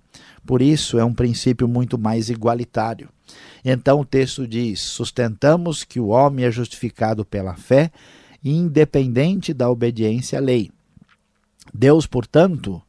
Por 0.47 0.63
isso 0.63 0.99
é 0.99 1.05
um 1.05 1.15
princípio 1.15 1.67
muito 1.67 1.99
mais 1.99 2.31
igualitário. 2.31 3.09
Então 3.65 4.01
o 4.01 4.05
texto 4.05 4.47
diz: 4.47 4.81
sustentamos 4.81 5.85
que 5.85 6.01
o 6.01 6.09
homem 6.09 6.45
é 6.45 6.51
justificado 6.51 7.25
pela 7.25 7.57
fé, 7.57 7.91
independente 8.45 9.53
da 9.53 9.69
obediência 9.69 10.39
à 10.39 10.43
lei. 10.43 10.71
Deus, 11.75 12.07
portanto, 12.07 12.83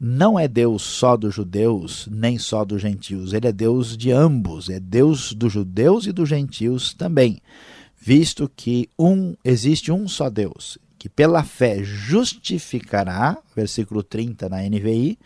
não 0.00 0.38
é 0.38 0.46
Deus 0.46 0.82
só 0.82 1.16
dos 1.16 1.34
judeus, 1.34 2.08
nem 2.10 2.38
só 2.38 2.64
dos 2.64 2.80
gentios. 2.80 3.32
Ele 3.32 3.48
é 3.48 3.52
Deus 3.52 3.96
de 3.96 4.12
ambos, 4.12 4.70
é 4.70 4.78
Deus 4.78 5.32
dos 5.32 5.52
judeus 5.52 6.06
e 6.06 6.12
dos 6.12 6.28
gentios 6.28 6.94
também, 6.94 7.40
visto 8.00 8.50
que 8.54 8.88
um 8.98 9.34
existe 9.44 9.90
um 9.90 10.06
só 10.06 10.30
Deus, 10.30 10.78
que 10.98 11.08
pela 11.08 11.42
fé 11.42 11.82
justificará, 11.82 13.38
versículo 13.56 14.02
30 14.02 14.48
na 14.48 14.62
NVI, 14.62 15.18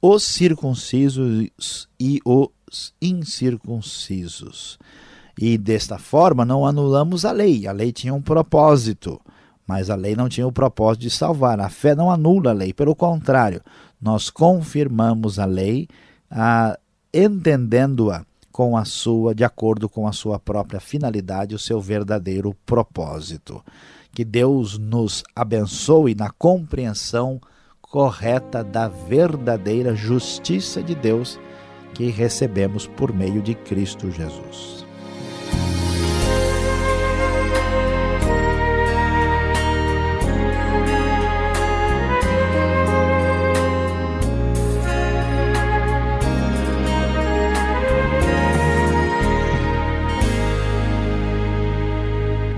os 0.00 0.22
circuncisos 0.22 1.88
e 1.98 2.20
os 2.24 2.94
incircuncisos. 3.00 4.78
E 5.36 5.58
desta 5.58 5.98
forma 5.98 6.44
não 6.44 6.64
anulamos 6.64 7.24
a 7.24 7.32
lei. 7.32 7.66
A 7.66 7.72
lei 7.72 7.90
tinha 7.90 8.14
um 8.14 8.22
propósito, 8.22 9.20
mas 9.66 9.90
a 9.90 9.96
lei 9.96 10.14
não 10.14 10.28
tinha 10.28 10.46
o 10.46 10.52
propósito 10.52 11.02
de 11.02 11.10
salvar. 11.10 11.58
A 11.58 11.68
fé 11.68 11.94
não 11.94 12.10
anula 12.10 12.50
a 12.50 12.52
lei, 12.52 12.72
pelo 12.72 12.94
contrário, 12.94 13.60
nós 14.04 14.28
confirmamos 14.28 15.38
a 15.38 15.46
lei, 15.46 15.88
ah, 16.30 16.78
entendendo-a 17.12 18.26
com 18.52 18.76
a 18.76 18.84
sua, 18.84 19.34
de 19.34 19.42
acordo 19.42 19.88
com 19.88 20.06
a 20.06 20.12
sua 20.12 20.38
própria 20.38 20.78
finalidade, 20.78 21.54
o 21.54 21.58
seu 21.58 21.80
verdadeiro 21.80 22.54
propósito. 22.66 23.64
Que 24.12 24.22
Deus 24.22 24.78
nos 24.78 25.24
abençoe 25.34 26.14
na 26.14 26.30
compreensão 26.30 27.40
correta 27.80 28.62
da 28.62 28.88
verdadeira 28.88 29.96
justiça 29.96 30.82
de 30.82 30.94
Deus 30.94 31.40
que 31.94 32.10
recebemos 32.10 32.86
por 32.86 33.10
meio 33.10 33.40
de 33.40 33.54
Cristo 33.54 34.10
Jesus. 34.10 34.83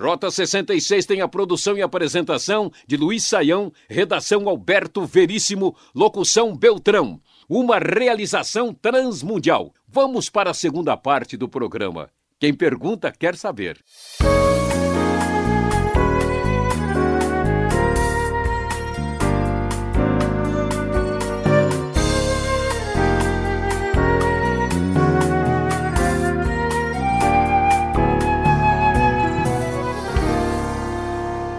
Rota 0.00 0.30
66 0.30 1.04
tem 1.06 1.20
a 1.20 1.28
produção 1.28 1.76
e 1.76 1.82
apresentação 1.82 2.72
de 2.88 2.96
Luiz 2.96 3.24
Saião, 3.24 3.70
redação 3.88 4.48
Alberto 4.48 5.04
Veríssimo, 5.04 5.76
locução 5.94 6.56
Beltrão 6.56 7.20
uma 7.48 7.78
realização 7.78 8.74
transmundial. 8.74 9.72
Vamos 9.88 10.28
para 10.28 10.50
a 10.50 10.54
segunda 10.54 10.96
parte 10.96 11.36
do 11.36 11.48
programa. 11.48 12.10
Quem 12.38 12.52
pergunta 12.52 13.12
quer 13.12 13.36
saber. 13.36 13.78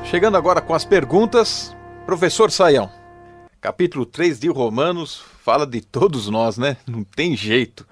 Chegando 0.03 0.38
agora 0.38 0.62
com 0.62 0.74
as 0.74 0.86
perguntas, 0.86 1.75
professor 2.06 2.50
Saião. 2.50 2.89
Capítulo 3.60 4.06
3 4.06 4.39
de 4.39 4.48
Romanos 4.48 5.37
fala 5.47 5.65
de 5.65 5.79
todos 5.79 6.27
nós, 6.27 6.57
né? 6.57 6.75
Não 6.85 7.05
tem 7.05 7.33
jeito. 7.33 7.87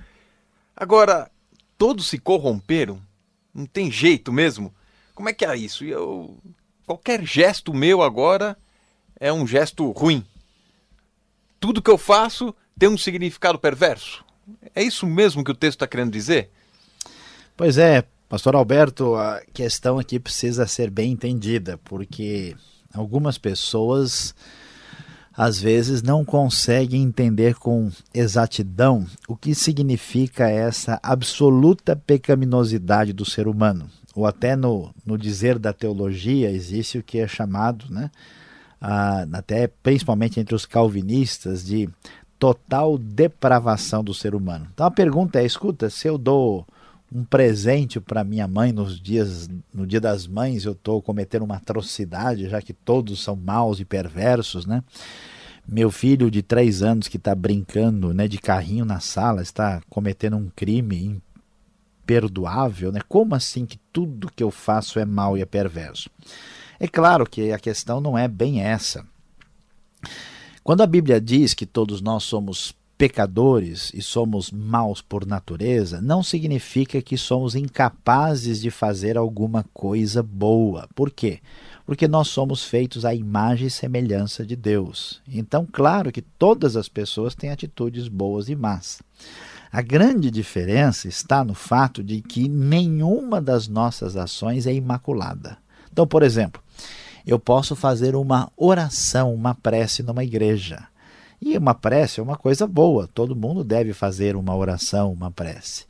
Agora, 0.76 1.32
todos 1.78 2.08
se 2.08 2.20
corromperam? 2.20 3.02
Não 3.54 3.66
tem 3.66 3.90
jeito 3.90 4.30
mesmo? 4.30 4.76
Como 5.14 5.30
é 5.30 5.34
que 5.34 5.46
é 5.46 5.56
isso? 5.56 5.86
Eu, 5.86 6.38
qualquer 6.86 7.24
gesto 7.24 7.74
meu 7.74 8.02
agora 8.02 8.58
é 9.18 9.32
um 9.32 9.48
gesto 9.48 9.90
ruim. 9.92 10.22
Tudo 11.58 11.82
que 11.82 11.90
eu 11.90 11.98
faço 11.98 12.54
tem 12.78 12.90
um 12.90 12.98
significado 12.98 13.58
perverso? 13.58 14.26
É 14.76 14.84
isso 14.84 15.08
mesmo 15.08 15.42
que 15.42 15.52
o 15.52 15.56
texto 15.56 15.78
está 15.78 15.88
querendo 15.88 16.12
dizer? 16.12 16.50
Pois 17.56 17.78
é, 17.78 18.04
Pastor 18.28 18.54
Alberto, 18.54 19.16
a 19.16 19.42
questão 19.54 19.98
aqui 19.98 20.20
precisa 20.20 20.68
ser 20.68 20.90
bem 20.90 21.14
entendida, 21.14 21.80
porque 21.86 22.54
algumas 22.94 23.38
pessoas 23.38 24.36
às 25.38 25.60
vezes 25.60 26.02
não 26.02 26.24
conseguem 26.24 27.04
entender 27.04 27.56
com 27.56 27.92
exatidão 28.14 29.06
o 29.28 29.36
que 29.36 29.54
significa 29.54 30.50
essa 30.50 31.00
absoluta 31.04 31.96
pecaminosidade 31.96 33.12
do 33.12 33.26
ser 33.26 33.48
humano. 33.48 33.90
Ou 34.16 34.26
até 34.26 34.56
no, 34.56 34.94
no 35.06 35.18
dizer 35.18 35.60
da 35.60 35.74
teologia 35.74 36.50
existe 36.50 36.98
o 36.98 37.04
que 37.04 37.20
é 37.20 37.28
chamado, 37.28 37.86
né, 37.90 38.10
até 39.34 39.68
principalmente 39.68 40.40
entre 40.40 40.56
os 40.56 40.66
calvinistas, 40.66 41.66
de 41.66 41.90
total 42.40 42.98
depravação 42.98 44.04
do 44.04 44.14
ser 44.14 44.36
humano. 44.36 44.68
Então 44.74 44.86
a 44.86 44.92
pergunta 44.92 45.40
é: 45.40 45.46
escuta, 45.46 45.90
se 45.90 46.08
eu 46.08 46.18
dou 46.18 46.66
um 47.16 47.24
presente 47.24 48.02
para 48.02 48.26
minha 48.26 48.46
mãe 48.46 48.74
nos 48.74 49.00
dias 49.00 49.48
no 49.74 49.88
dia 49.88 50.02
das 50.02 50.28
mães 50.28 50.66
eu 50.66 50.74
estou 50.74 51.02
cometendo 51.02 51.44
uma 51.44 51.56
atrocidade 51.56 52.50
já 52.50 52.62
que 52.62 52.74
todos 52.74 53.24
são 53.24 53.38
maus 53.38 53.80
e 53.80 53.86
perversos 53.86 54.66
né? 54.66 54.84
Meu 55.66 55.90
filho 55.90 56.30
de 56.30 56.44
três 56.44 56.84
anos 56.84 57.08
que 57.08 57.16
está 57.16 57.34
brincando 57.34 58.14
né 58.14 58.28
de 58.28 58.38
carrinho 58.38 58.84
na 58.84 59.00
sala 59.00 59.42
está 59.42 59.82
cometendo 59.90 60.36
um 60.36 60.50
crime 60.54 61.22
imperdoável 62.04 62.92
né? 62.92 63.00
Como 63.08 63.34
assim 63.34 63.66
que 63.66 63.80
tudo 63.94 64.30
que 64.36 64.44
eu 64.44 64.52
faço 64.52 65.00
é 65.00 65.06
mal 65.06 65.38
e 65.38 65.42
é 65.42 65.46
perverso? 65.46 66.10
É 66.78 66.86
claro 66.86 67.26
que 67.26 67.54
a 67.54 67.58
questão 67.58 68.02
não 68.02 68.18
é 68.18 68.28
bem 68.28 68.62
essa. 68.62 69.06
Quando 70.62 70.82
a 70.82 70.88
Bíblia 70.88 71.22
diz 71.22 71.54
que 71.54 71.66
todos 71.66 72.02
nós 72.02 72.24
somos 72.24 72.76
pecadores 72.98 73.92
e 73.94 74.02
somos 74.02 74.52
maus 74.52 75.02
por 75.02 75.26
natureza, 75.26 76.02
não 76.02 76.24
significa 76.24 77.02
que 77.02 77.18
somos 77.18 77.56
incapazes 77.56 78.62
de 78.62 78.72
fazer 78.72 79.18
alguma 79.18 79.66
coisa 79.74 80.24
boa. 80.24 80.88
Por 80.96 81.12
quê? 81.12 81.40
Porque 81.86 82.08
nós 82.08 82.30
somos 82.30 82.64
feitos 82.64 83.06
à 83.06 83.14
imagem 83.14 83.68
e 83.68 83.72
semelhança 83.72 84.46
de 84.46 84.56
Deus. 84.56 85.22
Então, 85.28 85.68
claro 85.72 86.12
que 86.12 86.22
todas 86.22 86.76
as 86.76 86.88
pessoas 86.88 87.36
têm 87.36 87.52
atitudes 87.52 88.08
boas 88.08 88.50
e 88.50 88.56
más. 88.56 89.02
A 89.72 89.82
grande 89.82 90.32
diferença 90.32 91.08
está 91.08 91.44
no 91.44 91.54
fato 91.54 92.02
de 92.02 92.22
que 92.22 92.48
nenhuma 92.48 93.42
das 93.42 93.68
nossas 93.68 94.16
ações 94.16 94.66
é 94.66 94.74
imaculada. 94.74 95.58
Então, 95.92 96.08
por 96.08 96.24
exemplo, 96.24 96.62
eu 97.28 97.38
posso 97.38 97.76
fazer 97.76 98.16
uma 98.16 98.52
oração, 98.56 99.34
uma 99.34 99.54
prece 99.54 100.02
numa 100.02 100.24
igreja. 100.24 100.88
E 101.46 101.56
uma 101.60 101.76
prece 101.76 102.20
é 102.20 102.24
uma 102.24 102.36
coisa 102.36 102.66
boa, 102.66 103.08
todo 103.14 103.36
mundo 103.36 103.64
deve 103.64 103.94
fazer 103.94 104.36
uma 104.36 104.56
oração, 104.56 105.14
uma 105.14 105.30
prece. 105.30 105.86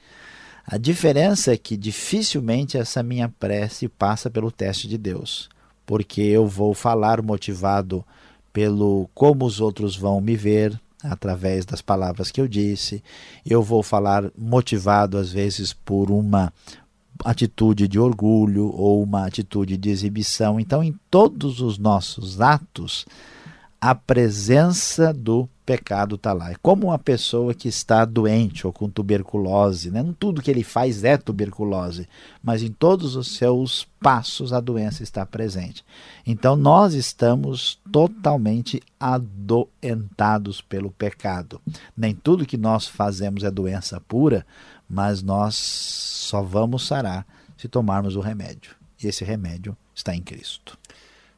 A 0.68 0.78
diferença 0.78 1.54
é 1.54 1.58
que 1.58 1.78
dificilmente 1.78 2.78
essa 2.78 3.02
minha 3.02 3.30
prece 3.30 3.88
passa 3.88 4.30
pelo 4.30 4.52
teste 4.52 4.86
de 4.86 4.98
Deus, 4.98 5.50
porque 5.86 6.22
eu 6.22 6.46
vou 6.46 6.74
falar 6.74 7.22
motivado 7.22 8.04
pelo 8.52 9.10
como 9.16 9.46
os 9.46 9.62
outros 9.62 9.96
vão 9.96 10.20
me 10.20 10.36
ver, 10.36 10.78
através 11.02 11.66
das 11.66 11.82
palavras 11.82 12.32
que 12.32 12.42
eu 12.42 12.50
disse, 12.50 13.02
eu 13.46 13.64
vou 13.64 13.82
falar 13.82 14.30
motivado 14.38 15.18
às 15.18 15.32
vezes 15.32 15.72
por 15.72 16.12
uma 16.12 16.52
atitude 17.24 17.88
de 17.88 17.98
orgulho 17.98 18.76
ou 18.76 19.02
uma 19.02 19.26
atitude 19.26 19.78
de 19.78 19.90
exibição. 19.90 20.60
Então, 20.60 20.84
em 20.84 20.94
todos 21.10 21.62
os 21.62 21.78
nossos 21.78 22.42
atos, 22.42 23.06
a 23.88 23.94
presença 23.94 25.13
do 25.13 25.48
pecado 25.63 26.15
está 26.15 26.34
lá. 26.34 26.50
É 26.50 26.56
como 26.60 26.88
uma 26.88 26.98
pessoa 26.98 27.54
que 27.54 27.68
está 27.68 28.04
doente 28.04 28.65
ou 28.65 28.74
com 28.74 28.89
tuberculose. 28.89 29.92
Né? 29.92 30.01
Não 30.01 30.12
tudo 30.12 30.42
que 30.42 30.50
ele 30.50 30.63
faz 30.63 31.04
é 31.04 31.18
tuberculose, 31.18 32.10
mas 32.42 32.63
em 32.63 32.72
todos 32.72 33.15
os 33.15 33.36
seus 33.36 33.88
passos 34.00 34.51
a 34.51 34.60
doença 34.60 35.04
está 35.04 35.24
presente. 35.24 35.86
Então 36.25 36.56
nós 36.56 36.96
estamos 36.96 37.80
totalmente 37.92 38.82
adoentados 39.00 40.62
pelo 40.62 40.89
pecado. 40.89 41.62
Nem 41.95 42.15
tudo 42.15 42.43
que 42.43 42.58
nós 42.58 42.88
fazemos 42.88 43.43
é 43.43 43.52
doença 43.52 44.02
pura, 44.02 44.43
mas 44.89 45.21
nós 45.21 45.54
só 45.54 46.41
vamos 46.41 46.88
sarar 46.88 47.24
se 47.56 47.67
tomarmos 47.67 48.15
o 48.15 48.19
remédio. 48.19 48.76
E 49.00 49.06
esse 49.06 49.24
remédio 49.24 49.78
está 49.93 50.15
em 50.15 50.24
Cristo. 50.24 50.76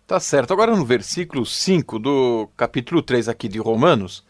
Tá 0.08 0.22
certo. 0.22 0.54
Agora 0.54 0.74
no 0.74 0.86
versículo 0.86 1.46
5 1.46 2.00
do 2.00 2.50
capítulo 2.56 3.02
3 3.02 3.28
aqui 3.28 3.50
de 3.50 3.60
Romanos, 3.60 4.24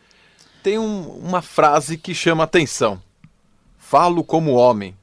tem 0.63 0.79
um, 0.79 1.07
uma 1.19 1.39
frase 1.39 1.99
que 1.99 2.15
chama 2.15 2.43
atenção. 2.43 2.99
Falo 3.77 4.23
como 4.23 4.53
homem. 4.53 4.95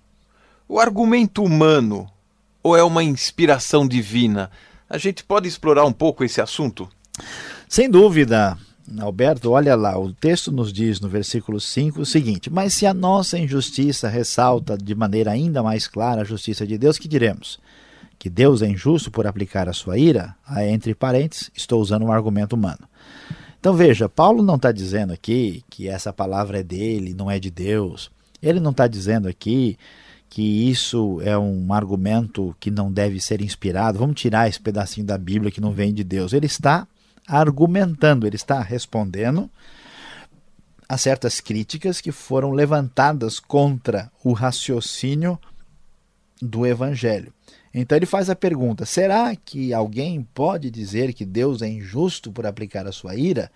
O 0.68 0.80
argumento 0.80 1.44
humano 1.44 2.10
ou 2.60 2.76
é 2.76 2.82
uma 2.82 3.04
inspiração 3.04 3.87
divina? 3.87 4.50
A 4.90 4.98
gente 4.98 5.22
pode 5.22 5.46
explorar 5.46 5.84
um 5.84 5.92
pouco 5.92 6.24
esse 6.24 6.40
assunto? 6.40 6.88
Sem 7.68 7.88
dúvida. 7.88 8.58
Alberto, 8.98 9.52
olha 9.52 9.76
lá, 9.76 9.96
o 9.96 10.12
texto 10.12 10.50
nos 10.50 10.72
diz 10.72 10.98
no 10.98 11.08
versículo 11.08 11.60
5 11.60 12.00
o 12.00 12.06
seguinte: 12.06 12.50
Mas 12.50 12.74
se 12.74 12.84
a 12.84 12.92
nossa 12.92 13.38
injustiça 13.38 14.08
ressalta 14.08 14.76
de 14.76 14.94
maneira 14.94 15.30
ainda 15.30 15.62
mais 15.62 15.87
clara 15.87 16.22
a 16.22 16.24
justiça 16.24 16.66
de 16.66 16.76
Deus, 16.76 16.98
que 16.98 17.06
diremos? 17.06 17.60
Que 18.24 18.30
Deus 18.30 18.62
é 18.62 18.66
injusto 18.66 19.10
por 19.10 19.26
aplicar 19.26 19.68
a 19.68 19.74
sua 19.74 19.98
ira? 19.98 20.34
Aí, 20.46 20.70
entre 20.70 20.94
parênteses, 20.94 21.50
estou 21.54 21.78
usando 21.78 22.06
um 22.06 22.10
argumento 22.10 22.56
humano. 22.56 22.88
Então 23.60 23.74
veja, 23.74 24.08
Paulo 24.08 24.42
não 24.42 24.56
está 24.56 24.72
dizendo 24.72 25.12
aqui 25.12 25.62
que 25.68 25.90
essa 25.90 26.10
palavra 26.10 26.60
é 26.60 26.62
dele, 26.62 27.12
não 27.12 27.30
é 27.30 27.38
de 27.38 27.50
Deus. 27.50 28.10
Ele 28.42 28.60
não 28.60 28.70
está 28.70 28.87
dizendo 28.87 29.28
aqui 29.28 29.76
que 30.30 30.70
isso 30.70 31.20
é 31.20 31.37
um 31.37 31.70
argumento 31.70 32.56
que 32.58 32.70
não 32.70 32.90
deve 32.90 33.20
ser 33.20 33.42
inspirado. 33.42 33.98
Vamos 33.98 34.18
tirar 34.18 34.48
esse 34.48 34.58
pedacinho 34.58 35.06
da 35.06 35.18
Bíblia 35.18 35.50
que 35.50 35.60
não 35.60 35.72
vem 35.72 35.92
de 35.92 36.02
Deus. 36.02 36.32
Ele 36.32 36.46
está 36.46 36.88
argumentando, 37.28 38.26
ele 38.26 38.37
está 38.37 38.62
respondendo 38.62 39.50
a 40.88 40.96
certas 40.96 41.42
críticas 41.42 42.00
que 42.00 42.10
foram 42.10 42.52
levantadas 42.52 43.38
contra 43.38 44.10
o 44.24 44.32
raciocínio 44.32 45.38
do 46.40 46.66
Evangelho. 46.66 47.30
Então 47.74 47.96
ele 47.96 48.06
faz 48.06 48.30
a 48.30 48.37
pergunta: 48.37 48.87
será 48.87 49.34
que 49.34 49.74
alguém 49.74 50.22
pode 50.34 50.70
dizer 50.70 51.12
que 51.12 51.24
Deus 51.24 51.60
é 51.60 51.68
injusto 51.68 52.30
por 52.30 52.46
aplicar 52.46 52.87
a 52.87 52.92
sua 52.92 53.16
ira? 53.16 53.50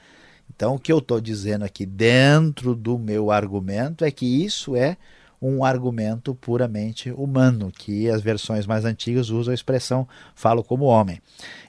Então 0.54 0.74
o 0.74 0.78
que 0.78 0.92
eu 0.92 0.98
estou 0.98 1.20
dizendo 1.20 1.64
aqui 1.64 1.86
dentro 1.86 2.74
do 2.74 2.98
meu 2.98 3.30
argumento 3.30 4.04
é 4.04 4.10
que 4.10 4.26
isso 4.26 4.74
é 4.74 4.96
um 5.40 5.64
argumento 5.64 6.34
puramente 6.34 7.10
humano, 7.12 7.70
que 7.70 8.10
as 8.10 8.20
versões 8.20 8.66
mais 8.66 8.84
antigas 8.84 9.30
usam 9.30 9.52
a 9.52 9.54
expressão 9.54 10.06
falo 10.34 10.64
como 10.64 10.84
homem. 10.84 11.20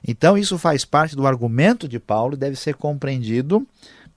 Então, 0.06 0.36
isso 0.36 0.58
faz 0.58 0.84
parte 0.84 1.14
do 1.14 1.26
argumento 1.26 1.88
de 1.88 2.00
Paulo 2.00 2.34
e 2.34 2.36
deve 2.36 2.56
ser 2.56 2.74
compreendido, 2.74 3.66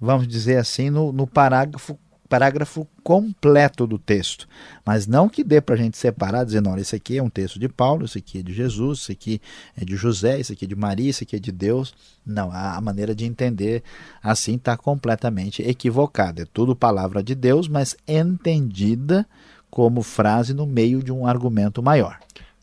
vamos 0.02 0.28
dizer 0.28 0.58
assim, 0.58 0.90
no, 0.90 1.12
no 1.14 1.28
parágrafo 1.28 1.98
parágrafo 2.34 2.88
completo 3.04 3.86
do 3.86 4.00
texto, 4.00 4.48
mas 4.84 5.06
não 5.06 5.30
que 5.30 5.44
dê 5.44 5.62
para 5.62 5.76
a 5.76 5.78
gente 5.78 5.96
separar, 5.96 6.44
dizendo, 6.44 6.68
olha, 6.68 6.82
isso 6.82 6.96
aqui 6.96 7.20
é 7.20 7.22
um 7.22 7.30
texto 7.30 7.60
de 7.60 7.70
Paulo, 7.70 8.06
isso 8.06 8.18
aqui 8.18 8.40
é 8.40 8.42
de 8.42 8.52
Jesus, 8.52 9.02
isso 9.02 9.12
aqui 9.12 9.40
é 9.80 9.86
de 9.86 9.96
José, 9.96 10.40
isso 10.40 10.52
aqui 10.52 10.66
é 10.66 10.68
de 10.68 10.76
Maria, 10.76 11.12
isso 11.12 11.24
aqui 11.24 11.36
é 11.36 11.40
de 11.40 11.52
Deus. 11.52 11.94
Não, 12.26 12.52
a 12.52 12.82
maneira 12.82 13.14
de 13.14 13.24
entender 13.24 13.84
assim 14.24 14.56
está 14.56 14.76
completamente 14.76 15.62
equivocada. 15.62 16.42
É 16.42 16.46
tudo 16.52 16.76
palavra 16.76 17.22
de 17.22 17.36
Deus, 17.36 17.68
mas 17.68 17.96
entendida 18.08 19.28
como 19.70 20.02
frase 20.02 20.56
no 20.56 20.66
meio 20.66 21.04
de 21.04 21.12
um 21.12 21.28
argumento 21.28 21.84
maior. 21.84 22.18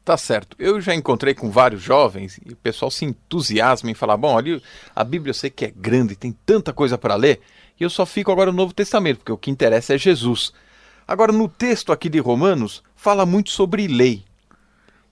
Tá 0.05 0.17
certo. 0.17 0.57
Eu 0.59 0.81
já 0.81 0.97
encontrei 0.97 1.33
com 1.33 1.49
vários 1.49 1.81
jovens 1.81 2.41
e 2.45 2.55
o 2.55 2.57
pessoal 2.57 2.91
se 2.91 3.05
entusiasma 3.05 3.89
em 3.89 3.95
falar: 3.95 4.17
bom, 4.17 4.37
ali 4.37 4.61
a 4.97 5.05
Bíblia 5.05 5.31
eu 5.31 5.35
sei 5.35 5.49
que 5.49 5.65
é 5.65 5.71
grande, 5.71 6.17
tem 6.17 6.37
tanta 6.45 6.73
coisa 6.73 6.99
para 6.99 7.15
ler. 7.15 7.41
E 7.81 7.85
eu 7.85 7.89
só 7.89 8.05
fico 8.05 8.31
agora 8.31 8.53
no 8.53 8.59
Novo 8.59 8.75
Testamento, 8.75 9.19
porque 9.19 9.33
o 9.33 9.39
que 9.39 9.51
interessa 9.51 9.95
é 9.95 9.99
Jesus. 9.99 10.53
Agora, 11.09 11.33
no 11.33 11.49
texto 11.49 11.93
aqui 11.93 12.11
de 12.11 12.19
Romanos, 12.19 12.83
fala 12.95 13.25
muito 13.25 13.51
sobre 13.51 13.89
lei. 13.89 14.23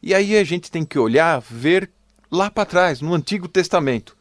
E 0.03 0.15
aí 0.15 0.37
a 0.37 0.45
gente 0.45 0.71
tem 0.71 0.85
que 0.85 0.99
olhar, 0.99 1.41
ver 1.41 1.91
lá 2.31 2.51
para 2.51 2.67
trás, 2.67 3.01
no 3.01 3.15
Antigo 3.15 3.49
Testamento. 3.49 4.15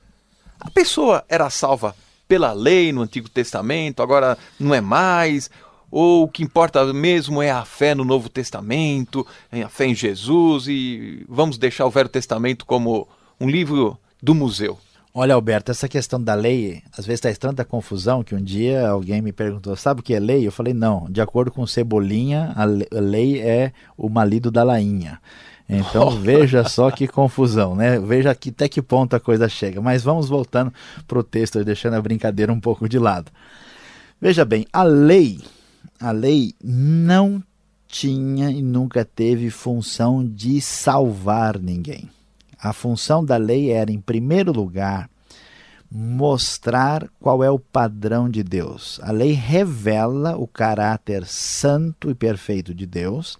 A 0.60 0.72
pessoa 0.72 1.26
era 1.28 1.50
salva 1.50 1.94
pela 2.28 2.54
lei 2.54 2.92
no 2.92 3.02
Antigo 3.02 3.30
Testamento, 3.30 4.02
agora 4.02 4.38
não 4.58 4.74
é 4.74 4.82
mais, 4.82 5.52
ou 5.92 6.24
o 6.24 6.28
que 6.28 6.42
importa 6.42 6.94
mesmo 6.94 7.42
é 7.42 7.52
a 7.52 7.64
fé 7.64 7.94
no 7.94 8.04
Novo 8.04 8.30
Testamento, 8.30 9.28
a 9.52 9.70
fé 9.70 9.88
em 9.88 9.96
Jesus, 9.96 10.68
e 10.68 11.26
vamos 11.28 11.58
deixar 11.58 11.86
o 11.86 11.92
Velho 11.92 12.10
Testamento 12.10 12.66
como 12.66 13.08
um 13.40 13.50
livro 13.50 14.00
do 14.22 14.34
museu. 14.34 14.80
Olha, 15.20 15.34
Alberto, 15.34 15.72
essa 15.72 15.90
questão 15.90 16.22
da 16.22 16.36
lei, 16.36 16.84
às 16.96 17.04
vezes 17.04 17.20
traz 17.20 17.40
tanta 17.40 17.66
confusão 17.66 18.24
que 18.24 18.36
um 18.36 18.44
dia 18.44 18.88
alguém 18.88 19.20
me 19.20 19.32
perguntou: 19.32 19.76
sabe 19.76 20.00
o 20.00 20.04
que 20.04 20.14
é 20.14 20.20
lei? 20.20 20.46
Eu 20.46 20.52
falei: 20.52 20.76
não, 20.76 21.08
de 21.10 21.20
acordo 21.20 21.50
com 21.50 21.66
Cebolinha, 21.66 22.54
a 22.56 22.66
lei 23.00 23.42
é 23.42 23.74
o 23.98 24.10
marido 24.10 24.52
da 24.52 24.62
lainha. 24.62 25.20
Então 25.68 26.12
veja 26.22 26.64
só 26.66 26.92
que 26.92 27.08
confusão, 27.08 27.76
né? 27.76 28.00
Veja 28.00 28.36
que, 28.36 28.50
até 28.50 28.70
que 28.70 28.80
ponto 28.80 29.16
a 29.16 29.20
coisa 29.20 29.50
chega. 29.50 29.82
Mas 29.82 30.04
vamos 30.04 30.30
voltando 30.30 30.72
para 31.08 31.18
o 31.18 31.24
texto, 31.24 31.66
deixando 31.66 31.96
a 31.96 32.02
brincadeira 32.02 32.54
um 32.54 32.60
pouco 32.60 32.88
de 32.88 33.00
lado. 33.00 33.32
Veja 34.22 34.46
bem, 34.46 34.68
a 34.72 34.84
lei, 34.84 35.40
a 36.00 36.12
lei 36.12 36.54
não 36.64 37.42
tinha 37.88 38.52
e 38.52 38.62
nunca 38.62 39.04
teve 39.04 39.50
função 39.50 40.24
de 40.24 40.62
salvar 40.62 41.58
ninguém. 41.58 42.08
A 42.60 42.74
função 42.74 43.24
da 43.24 43.38
lei 43.38 43.72
era, 43.72 43.92
em 43.92 44.00
primeiro 44.00 44.52
lugar, 44.52 45.10
mostrar 45.90 47.08
qual 47.20 47.44
é 47.44 47.50
o 47.50 47.60
padrão 47.60 48.30
de 48.30 48.44
Deus. 48.44 49.00
A 49.04 49.12
lei 49.12 49.32
revela 49.32 50.36
o 50.36 50.48
caráter 50.48 51.26
santo 51.26 52.10
e 52.10 52.16
perfeito 52.16 52.74
de 52.74 52.86
Deus. 52.86 53.38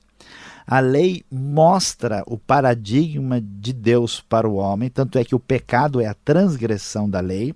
A 0.66 0.80
lei 0.80 1.24
mostra 1.32 2.24
o 2.28 2.38
paradigma 2.38 3.40
de 3.42 3.72
Deus 3.72 4.20
para 4.20 4.48
o 4.48 4.56
homem, 4.56 4.90
tanto 4.90 5.18
é 5.18 5.24
que 5.24 5.36
o 5.36 5.40
pecado 5.40 6.02
é 6.02 6.08
a 6.08 6.14
transgressão 6.14 7.10
da 7.10 7.22
lei. 7.22 7.56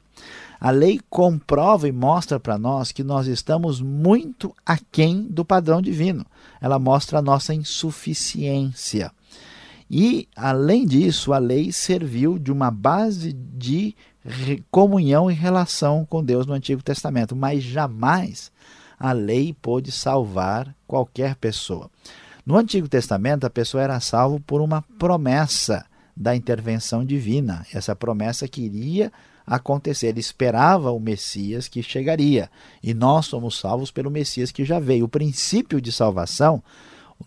A 0.60 0.72
lei 0.72 1.00
comprova 1.10 1.88
e 1.88 1.92
mostra 1.92 2.40
para 2.40 2.58
nós 2.58 2.92
que 2.92 3.04
nós 3.04 3.28
estamos 3.28 3.82
muito 3.82 4.56
aquém 4.66 5.24
do 5.24 5.44
padrão 5.44 5.82
divino. 5.82 6.26
Ela 6.62 6.80
mostra 6.80 7.20
a 7.20 7.22
nossa 7.22 7.54
insuficiência. 7.54 9.12
E, 9.94 10.30
além 10.38 10.86
disso, 10.86 11.34
a 11.34 11.38
lei 11.38 11.70
serviu 11.70 12.40
de 12.40 12.50
uma 12.50 12.72
base 12.72 13.34
de 13.34 13.94
comunhão 14.72 15.30
e 15.30 15.34
relação 15.34 16.06
com 16.06 16.24
Deus 16.24 16.46
no 16.46 16.54
Antigo 16.54 16.82
Testamento, 16.82 17.36
mas 17.36 17.62
jamais 17.62 18.54
a 18.98 19.12
lei 19.12 19.54
pôde 19.62 19.92
salvar 19.92 20.74
qualquer 20.88 21.36
pessoa. 21.36 21.92
No 22.46 22.56
Antigo 22.56 22.88
Testamento, 22.88 23.46
a 23.46 23.50
pessoa 23.50 23.84
era 23.84 24.00
salva 24.00 24.40
por 24.48 24.62
uma 24.62 24.82
promessa 24.98 25.86
da 26.16 26.34
intervenção 26.34 27.04
divina. 27.04 27.66
Essa 27.74 27.94
promessa 27.94 28.48
queria 28.48 29.12
acontecer. 29.46 30.08
Ele 30.08 30.22
esperava 30.22 30.92
o 30.92 31.02
Messias 31.02 31.68
que 31.68 31.84
chegaria. 31.84 32.50
E 32.82 32.94
nós 32.94 33.26
somos 33.26 33.60
salvos 33.60 33.92
pelo 33.92 34.10
Messias 34.10 34.54
que 34.54 34.64
já 34.64 34.80
veio. 34.80 35.04
O 35.04 35.10
princípio 35.10 35.82
de 35.82 35.92
salvação, 35.92 36.64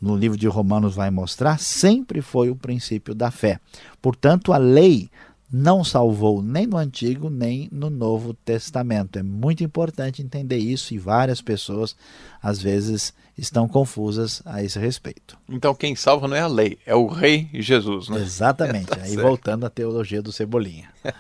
no 0.01 0.17
livro 0.17 0.37
de 0.37 0.47
Romanos 0.47 0.95
vai 0.95 1.11
mostrar, 1.11 1.59
sempre 1.59 2.21
foi 2.21 2.51
o 2.51 2.57
princípio 2.57 3.15
da 3.15 3.31
fé. 3.31 3.59
Portanto, 4.01 4.53
a 4.53 4.57
lei 4.57 5.11
não 5.57 5.85
salvou 5.85 6.43
nem 6.43 6.67
no 6.67 6.77
Antigo 6.77 7.31
nem 7.31 7.69
no 7.71 7.89
Novo 7.89 8.35
Testamento. 8.35 9.21
É 9.21 9.23
muito 9.23 9.63
importante 9.63 10.21
entender 10.21 10.57
isso 10.57 10.93
e 10.93 10.99
várias 10.99 11.41
pessoas 11.41 11.95
às 12.43 12.61
vezes 12.61 13.15
estão 13.39 13.69
confusas 13.69 14.43
a 14.45 14.65
esse 14.65 14.81
respeito. 14.81 15.39
Então 15.49 15.73
quem 15.73 15.95
salva 15.95 16.27
não 16.27 16.37
é 16.37 16.41
a 16.41 16.49
lei, 16.49 16.79
é 16.85 16.95
o 16.95 17.07
Rei 17.07 17.49
Jesus, 17.55 18.09
né? 18.09 18.21
Exatamente. 18.21 18.87
tá 18.91 18.97
Aí 19.01 19.11
certo. 19.11 19.23
voltando 19.23 19.65
à 19.65 19.71
teologia 19.71 20.21
do 20.21 20.33
Cebolinha. 20.33 20.91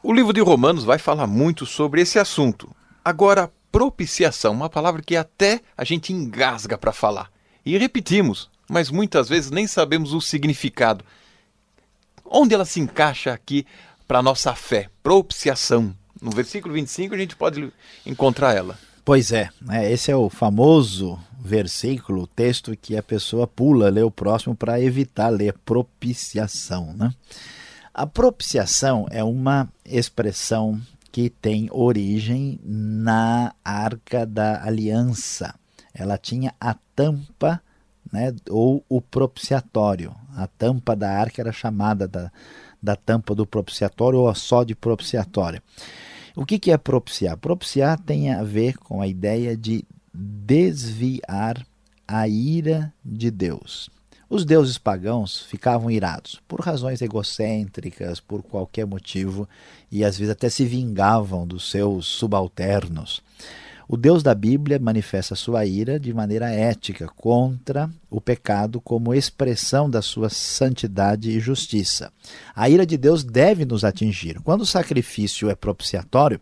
o 0.00 0.12
livro 0.12 0.32
de 0.32 0.40
Romanos 0.40 0.84
vai 0.84 0.98
falar 0.98 1.26
muito 1.26 1.66
sobre 1.66 2.02
esse 2.02 2.20
assunto. 2.20 2.70
Agora, 3.04 3.50
propiciação, 3.74 4.52
uma 4.52 4.70
palavra 4.70 5.02
que 5.02 5.16
até 5.16 5.60
a 5.76 5.82
gente 5.82 6.12
engasga 6.12 6.78
para 6.78 6.92
falar. 6.92 7.28
E 7.66 7.76
repetimos, 7.76 8.48
mas 8.68 8.88
muitas 8.88 9.28
vezes 9.28 9.50
nem 9.50 9.66
sabemos 9.66 10.12
o 10.12 10.20
significado. 10.20 11.04
Onde 12.24 12.54
ela 12.54 12.64
se 12.64 12.78
encaixa 12.78 13.32
aqui 13.32 13.66
para 14.06 14.20
a 14.20 14.22
nossa 14.22 14.54
fé? 14.54 14.88
Propiciação. 15.02 15.92
No 16.22 16.30
versículo 16.30 16.72
25 16.72 17.16
a 17.16 17.18
gente 17.18 17.34
pode 17.34 17.72
encontrar 18.06 18.54
ela. 18.54 18.78
Pois 19.04 19.32
é, 19.32 19.50
né? 19.60 19.90
esse 19.90 20.08
é 20.08 20.14
o 20.14 20.30
famoso 20.30 21.18
versículo, 21.40 22.22
o 22.22 22.26
texto 22.28 22.76
que 22.80 22.96
a 22.96 23.02
pessoa 23.02 23.44
pula, 23.44 23.90
lê 23.90 24.02
o 24.02 24.10
próximo 24.10 24.54
para 24.54 24.80
evitar 24.80 25.30
ler 25.30 25.52
propiciação. 25.64 26.94
Né? 26.94 27.12
A 27.92 28.06
propiciação 28.06 29.08
é 29.10 29.24
uma 29.24 29.68
expressão 29.84 30.80
que 31.14 31.30
tem 31.30 31.68
origem 31.70 32.58
na 32.64 33.54
Arca 33.64 34.26
da 34.26 34.64
Aliança. 34.64 35.54
Ela 35.94 36.18
tinha 36.18 36.52
a 36.60 36.74
tampa 36.96 37.62
né, 38.12 38.34
ou 38.50 38.84
o 38.88 39.00
propiciatório. 39.00 40.12
A 40.34 40.48
tampa 40.48 40.96
da 40.96 41.08
arca 41.08 41.40
era 41.40 41.52
chamada 41.52 42.08
da, 42.08 42.32
da 42.82 42.96
tampa 42.96 43.32
do 43.32 43.46
propiciatório 43.46 44.18
ou 44.18 44.34
só 44.34 44.64
de 44.64 44.74
propiciatório. 44.74 45.62
O 46.34 46.44
que, 46.44 46.58
que 46.58 46.72
é 46.72 46.76
propiciar? 46.76 47.36
Propiciar 47.36 47.96
tem 47.96 48.32
a 48.32 48.42
ver 48.42 48.76
com 48.78 49.00
a 49.00 49.06
ideia 49.06 49.56
de 49.56 49.84
desviar 50.12 51.64
a 52.08 52.26
ira 52.26 52.92
de 53.04 53.30
Deus. 53.30 53.88
Os 54.34 54.44
deuses 54.44 54.78
pagãos 54.78 55.42
ficavam 55.42 55.88
irados 55.88 56.42
por 56.48 56.58
razões 56.58 57.00
egocêntricas, 57.00 58.18
por 58.18 58.42
qualquer 58.42 58.84
motivo, 58.84 59.48
e 59.92 60.04
às 60.04 60.18
vezes 60.18 60.32
até 60.32 60.48
se 60.48 60.64
vingavam 60.64 61.46
dos 61.46 61.70
seus 61.70 62.06
subalternos. 62.06 63.22
O 63.86 63.96
Deus 63.96 64.24
da 64.24 64.34
Bíblia 64.34 64.76
manifesta 64.80 65.36
sua 65.36 65.64
ira 65.64 66.00
de 66.00 66.12
maneira 66.12 66.50
ética 66.50 67.06
contra 67.06 67.88
o 68.10 68.20
pecado 68.20 68.80
como 68.80 69.14
expressão 69.14 69.88
da 69.88 70.02
sua 70.02 70.28
santidade 70.28 71.30
e 71.30 71.38
justiça. 71.38 72.12
A 72.56 72.68
ira 72.68 72.84
de 72.84 72.96
Deus 72.96 73.22
deve 73.22 73.64
nos 73.64 73.84
atingir. 73.84 74.40
Quando 74.40 74.62
o 74.62 74.66
sacrifício 74.66 75.48
é 75.48 75.54
propiciatório, 75.54 76.40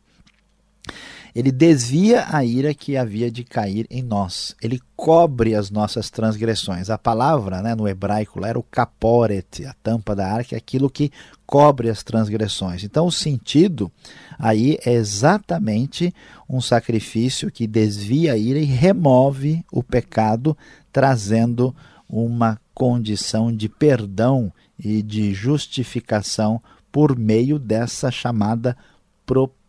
ele 1.34 1.50
desvia 1.50 2.26
a 2.28 2.44
ira 2.44 2.74
que 2.74 2.96
havia 2.96 3.30
de 3.30 3.42
cair 3.42 3.86
em 3.90 4.02
nós. 4.02 4.54
Ele 4.60 4.78
cobre 4.94 5.54
as 5.54 5.70
nossas 5.70 6.10
transgressões. 6.10 6.90
A 6.90 6.98
palavra 6.98 7.62
né, 7.62 7.74
no 7.74 7.88
hebraico 7.88 8.44
era 8.44 8.58
o 8.58 8.62
caporet, 8.62 9.64
a 9.64 9.74
tampa 9.82 10.14
da 10.14 10.30
arca, 10.30 10.54
é 10.54 10.58
aquilo 10.58 10.90
que 10.90 11.10
cobre 11.46 11.88
as 11.88 12.02
transgressões. 12.02 12.84
Então, 12.84 13.06
o 13.06 13.12
sentido 13.12 13.90
aí 14.38 14.78
é 14.84 14.92
exatamente 14.92 16.14
um 16.48 16.60
sacrifício 16.60 17.50
que 17.50 17.66
desvia 17.66 18.34
a 18.34 18.36
ira 18.36 18.58
e 18.58 18.64
remove 18.64 19.64
o 19.72 19.82
pecado, 19.82 20.56
trazendo 20.92 21.74
uma 22.06 22.60
condição 22.74 23.54
de 23.54 23.70
perdão 23.70 24.52
e 24.78 25.02
de 25.02 25.32
justificação 25.32 26.60
por 26.90 27.16
meio 27.16 27.58
dessa 27.58 28.10
chamada 28.10 28.76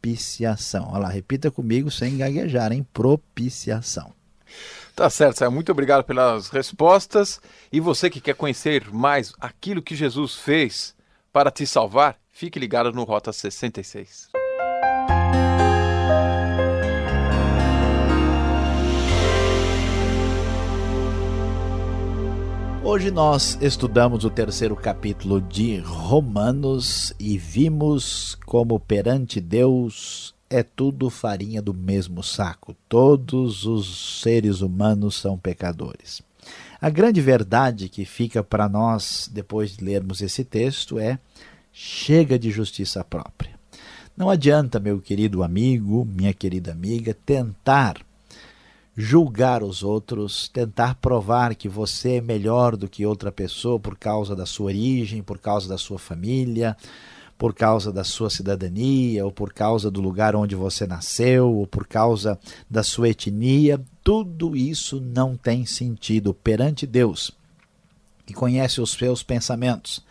propiciação. 0.04 0.90
Olha 0.92 1.04
lá, 1.04 1.08
repita 1.08 1.50
comigo 1.50 1.90
sem 1.90 2.18
gaguejar, 2.18 2.74
hein? 2.74 2.86
Propiciação. 2.94 4.14
Tá 4.94 5.10
certo, 5.10 5.40
Saia. 5.40 5.50
Muito 5.50 5.72
obrigado 5.72 6.04
pelas 6.04 6.50
respostas. 6.50 7.40
E 7.72 7.80
você 7.80 8.10
que 8.10 8.20
quer 8.20 8.36
conhecer 8.36 8.92
mais 8.92 9.34
aquilo 9.40 9.82
que 9.82 9.96
Jesus 9.96 10.36
fez 10.36 10.94
para 11.32 11.50
te 11.50 11.66
salvar, 11.66 12.18
fique 12.32 12.60
ligado 12.60 12.92
no 12.92 13.04
Rota 13.04 13.32
66. 13.32 14.43
Hoje 22.86 23.10
nós 23.12 23.58
estudamos 23.62 24.26
o 24.26 24.30
terceiro 24.30 24.76
capítulo 24.76 25.40
de 25.40 25.78
Romanos 25.78 27.14
e 27.18 27.38
vimos 27.38 28.36
como 28.46 28.78
perante 28.78 29.40
Deus 29.40 30.36
é 30.50 30.62
tudo 30.64 31.10
farinha 31.10 31.62
do 31.62 31.74
mesmo 31.74 32.22
saco. 32.22 32.76
Todos 32.90 33.66
os 33.66 34.22
seres 34.22 34.60
humanos 34.60 35.16
são 35.16 35.38
pecadores. 35.38 36.22
A 36.82 36.90
grande 36.90 37.22
verdade 37.22 37.88
que 37.88 38.04
fica 38.04 38.44
para 38.44 38.68
nós 38.68 39.30
depois 39.32 39.78
de 39.78 39.86
lermos 39.86 40.22
esse 40.22 40.44
texto 40.44 41.00
é: 41.00 41.18
chega 41.72 42.38
de 42.38 42.52
justiça 42.52 43.02
própria. 43.02 43.58
Não 44.16 44.30
adianta, 44.30 44.78
meu 44.78 45.00
querido 45.00 45.42
amigo, 45.42 46.06
minha 46.06 46.34
querida 46.34 46.74
amiga, 46.74 47.16
tentar 47.26 47.96
julgar 48.96 49.64
os 49.64 49.84
outros, 49.84 50.48
tentar 50.48 50.96
provar 50.96 51.56
que 51.56 51.68
você 51.68 52.18
é 52.18 52.22
melhor 52.22 52.78
do 52.78 52.88
que 52.88 53.06
outra 53.06 53.32
pessoa 53.32 53.80
por 53.80 53.98
causa 53.98 54.36
da 54.36 54.46
sua 54.46 54.68
origem, 54.68 55.24
por 55.24 55.40
causa 55.40 55.68
da 55.68 55.78
sua 55.78 55.98
família, 55.98 56.78
por 57.38 57.56
causa 57.56 57.92
da 57.92 58.04
sua 58.04 58.30
cidadania, 58.30 59.26
ou 59.26 59.32
por 59.32 59.52
causa 59.52 59.90
do 59.90 60.00
lugar 60.00 60.36
onde 60.36 60.56
você 60.56 60.86
nasceu, 60.86 61.52
ou 61.52 61.66
por 61.66 61.88
causa 61.88 62.40
da 62.70 62.84
sua 62.84 63.10
etnia, 63.10 63.82
tudo 64.04 64.56
isso 64.56 65.02
não 65.02 65.36
tem 65.36 65.66
sentido 65.66 66.34
perante 66.34 66.86
Deus, 66.86 67.32
que 68.28 68.34
conhece 68.34 68.80
os 68.80 68.92
seus 68.92 69.24
pensamentos, 69.24 70.04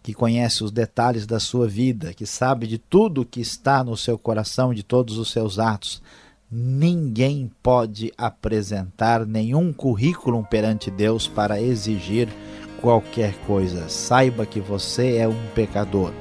que 0.00 0.14
conhece 0.14 0.62
os 0.62 0.70
detalhes 0.70 1.26
da 1.26 1.40
sua 1.40 1.66
vida, 1.66 2.14
que 2.14 2.24
sabe 2.24 2.68
de 2.68 2.78
tudo 2.78 3.26
que 3.26 3.40
está 3.40 3.82
no 3.82 3.96
seu 3.96 4.16
coração, 4.16 4.72
de 4.72 4.84
todos 4.84 5.18
os 5.18 5.32
seus 5.32 5.58
atos 5.58 6.00
ninguém 6.50 7.50
pode 7.62 8.12
apresentar 8.16 9.26
nenhum 9.26 9.72
currículo 9.72 10.42
perante 10.48 10.90
Deus 10.90 11.28
para 11.28 11.60
exigir 11.60 12.28
qualquer 12.80 13.34
coisa. 13.46 13.88
Saiba 13.88 14.46
que 14.46 14.60
você 14.60 15.16
é 15.16 15.28
um 15.28 15.46
pecador, 15.54 16.12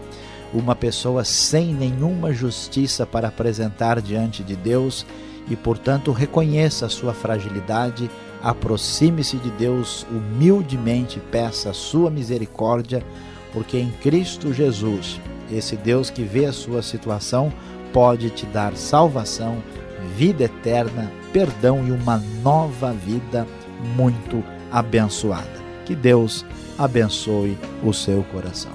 uma 0.54 0.76
pessoa 0.76 1.24
sem 1.24 1.74
nenhuma 1.74 2.34
justiça 2.34 3.06
para 3.06 3.30
apresentar 3.30 4.02
diante 4.02 4.44
de 4.44 4.56
Deus 4.56 5.06
e, 5.50 5.56
portanto, 5.56 6.12
reconheça 6.12 6.88
a 6.88 6.90
sua 6.90 7.14
fragilidade, 7.14 8.10
aproxime-se 8.44 9.38
de 9.38 9.50
Deus 9.52 10.06
humildemente, 10.12 11.22
peça 11.32 11.70
a 11.70 11.74
sua 11.74 12.12
misericórdia, 12.12 13.02
porque 13.54 13.78
em 13.78 13.92
Cristo 14.02 14.52
Jesus, 14.52 15.22
esse 15.50 15.78
Deus 15.78 16.10
que 16.10 16.24
vê 16.24 16.46
a 16.46 16.54
sua 16.54 16.82
situação, 16.82 17.52
pode 17.94 18.30
te 18.30 18.46
dar 18.48 18.76
salvação 18.76 19.64
vida 20.16 20.46
eterna, 20.46 21.12
perdão 21.32 21.86
e 21.88 21.92
uma 21.92 22.22
nova 22.44 22.94
vida 22.94 23.48
muito 23.96 24.44
abençoada. 24.72 25.68
Que 25.86 25.96
Deus 25.96 26.46
abençoe 26.78 27.58
o 27.84 27.94
seu 27.94 28.24
coração. 28.24 28.72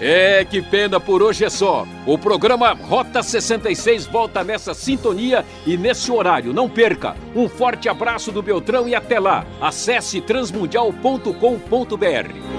É, 0.00 0.44
que 0.44 0.62
pena 0.62 0.98
por 0.98 1.22
hoje 1.22 1.44
é 1.44 1.50
só. 1.50 1.86
O 2.06 2.16
programa 2.16 2.72
Rota 2.72 3.22
66 3.22 4.06
volta 4.06 4.42
nessa 4.42 4.72
sintonia 4.72 5.44
e 5.66 5.76
nesse 5.76 6.10
horário. 6.10 6.54
Não 6.54 6.66
perca. 6.68 7.14
Um 7.34 7.48
forte 7.48 7.88
abraço 7.88 8.32
do 8.32 8.40
Beltrão 8.40 8.88
e 8.88 8.94
até 8.94 9.20
lá. 9.20 9.44
Acesse 9.60 10.22
transmundial.com.br. 10.22 12.57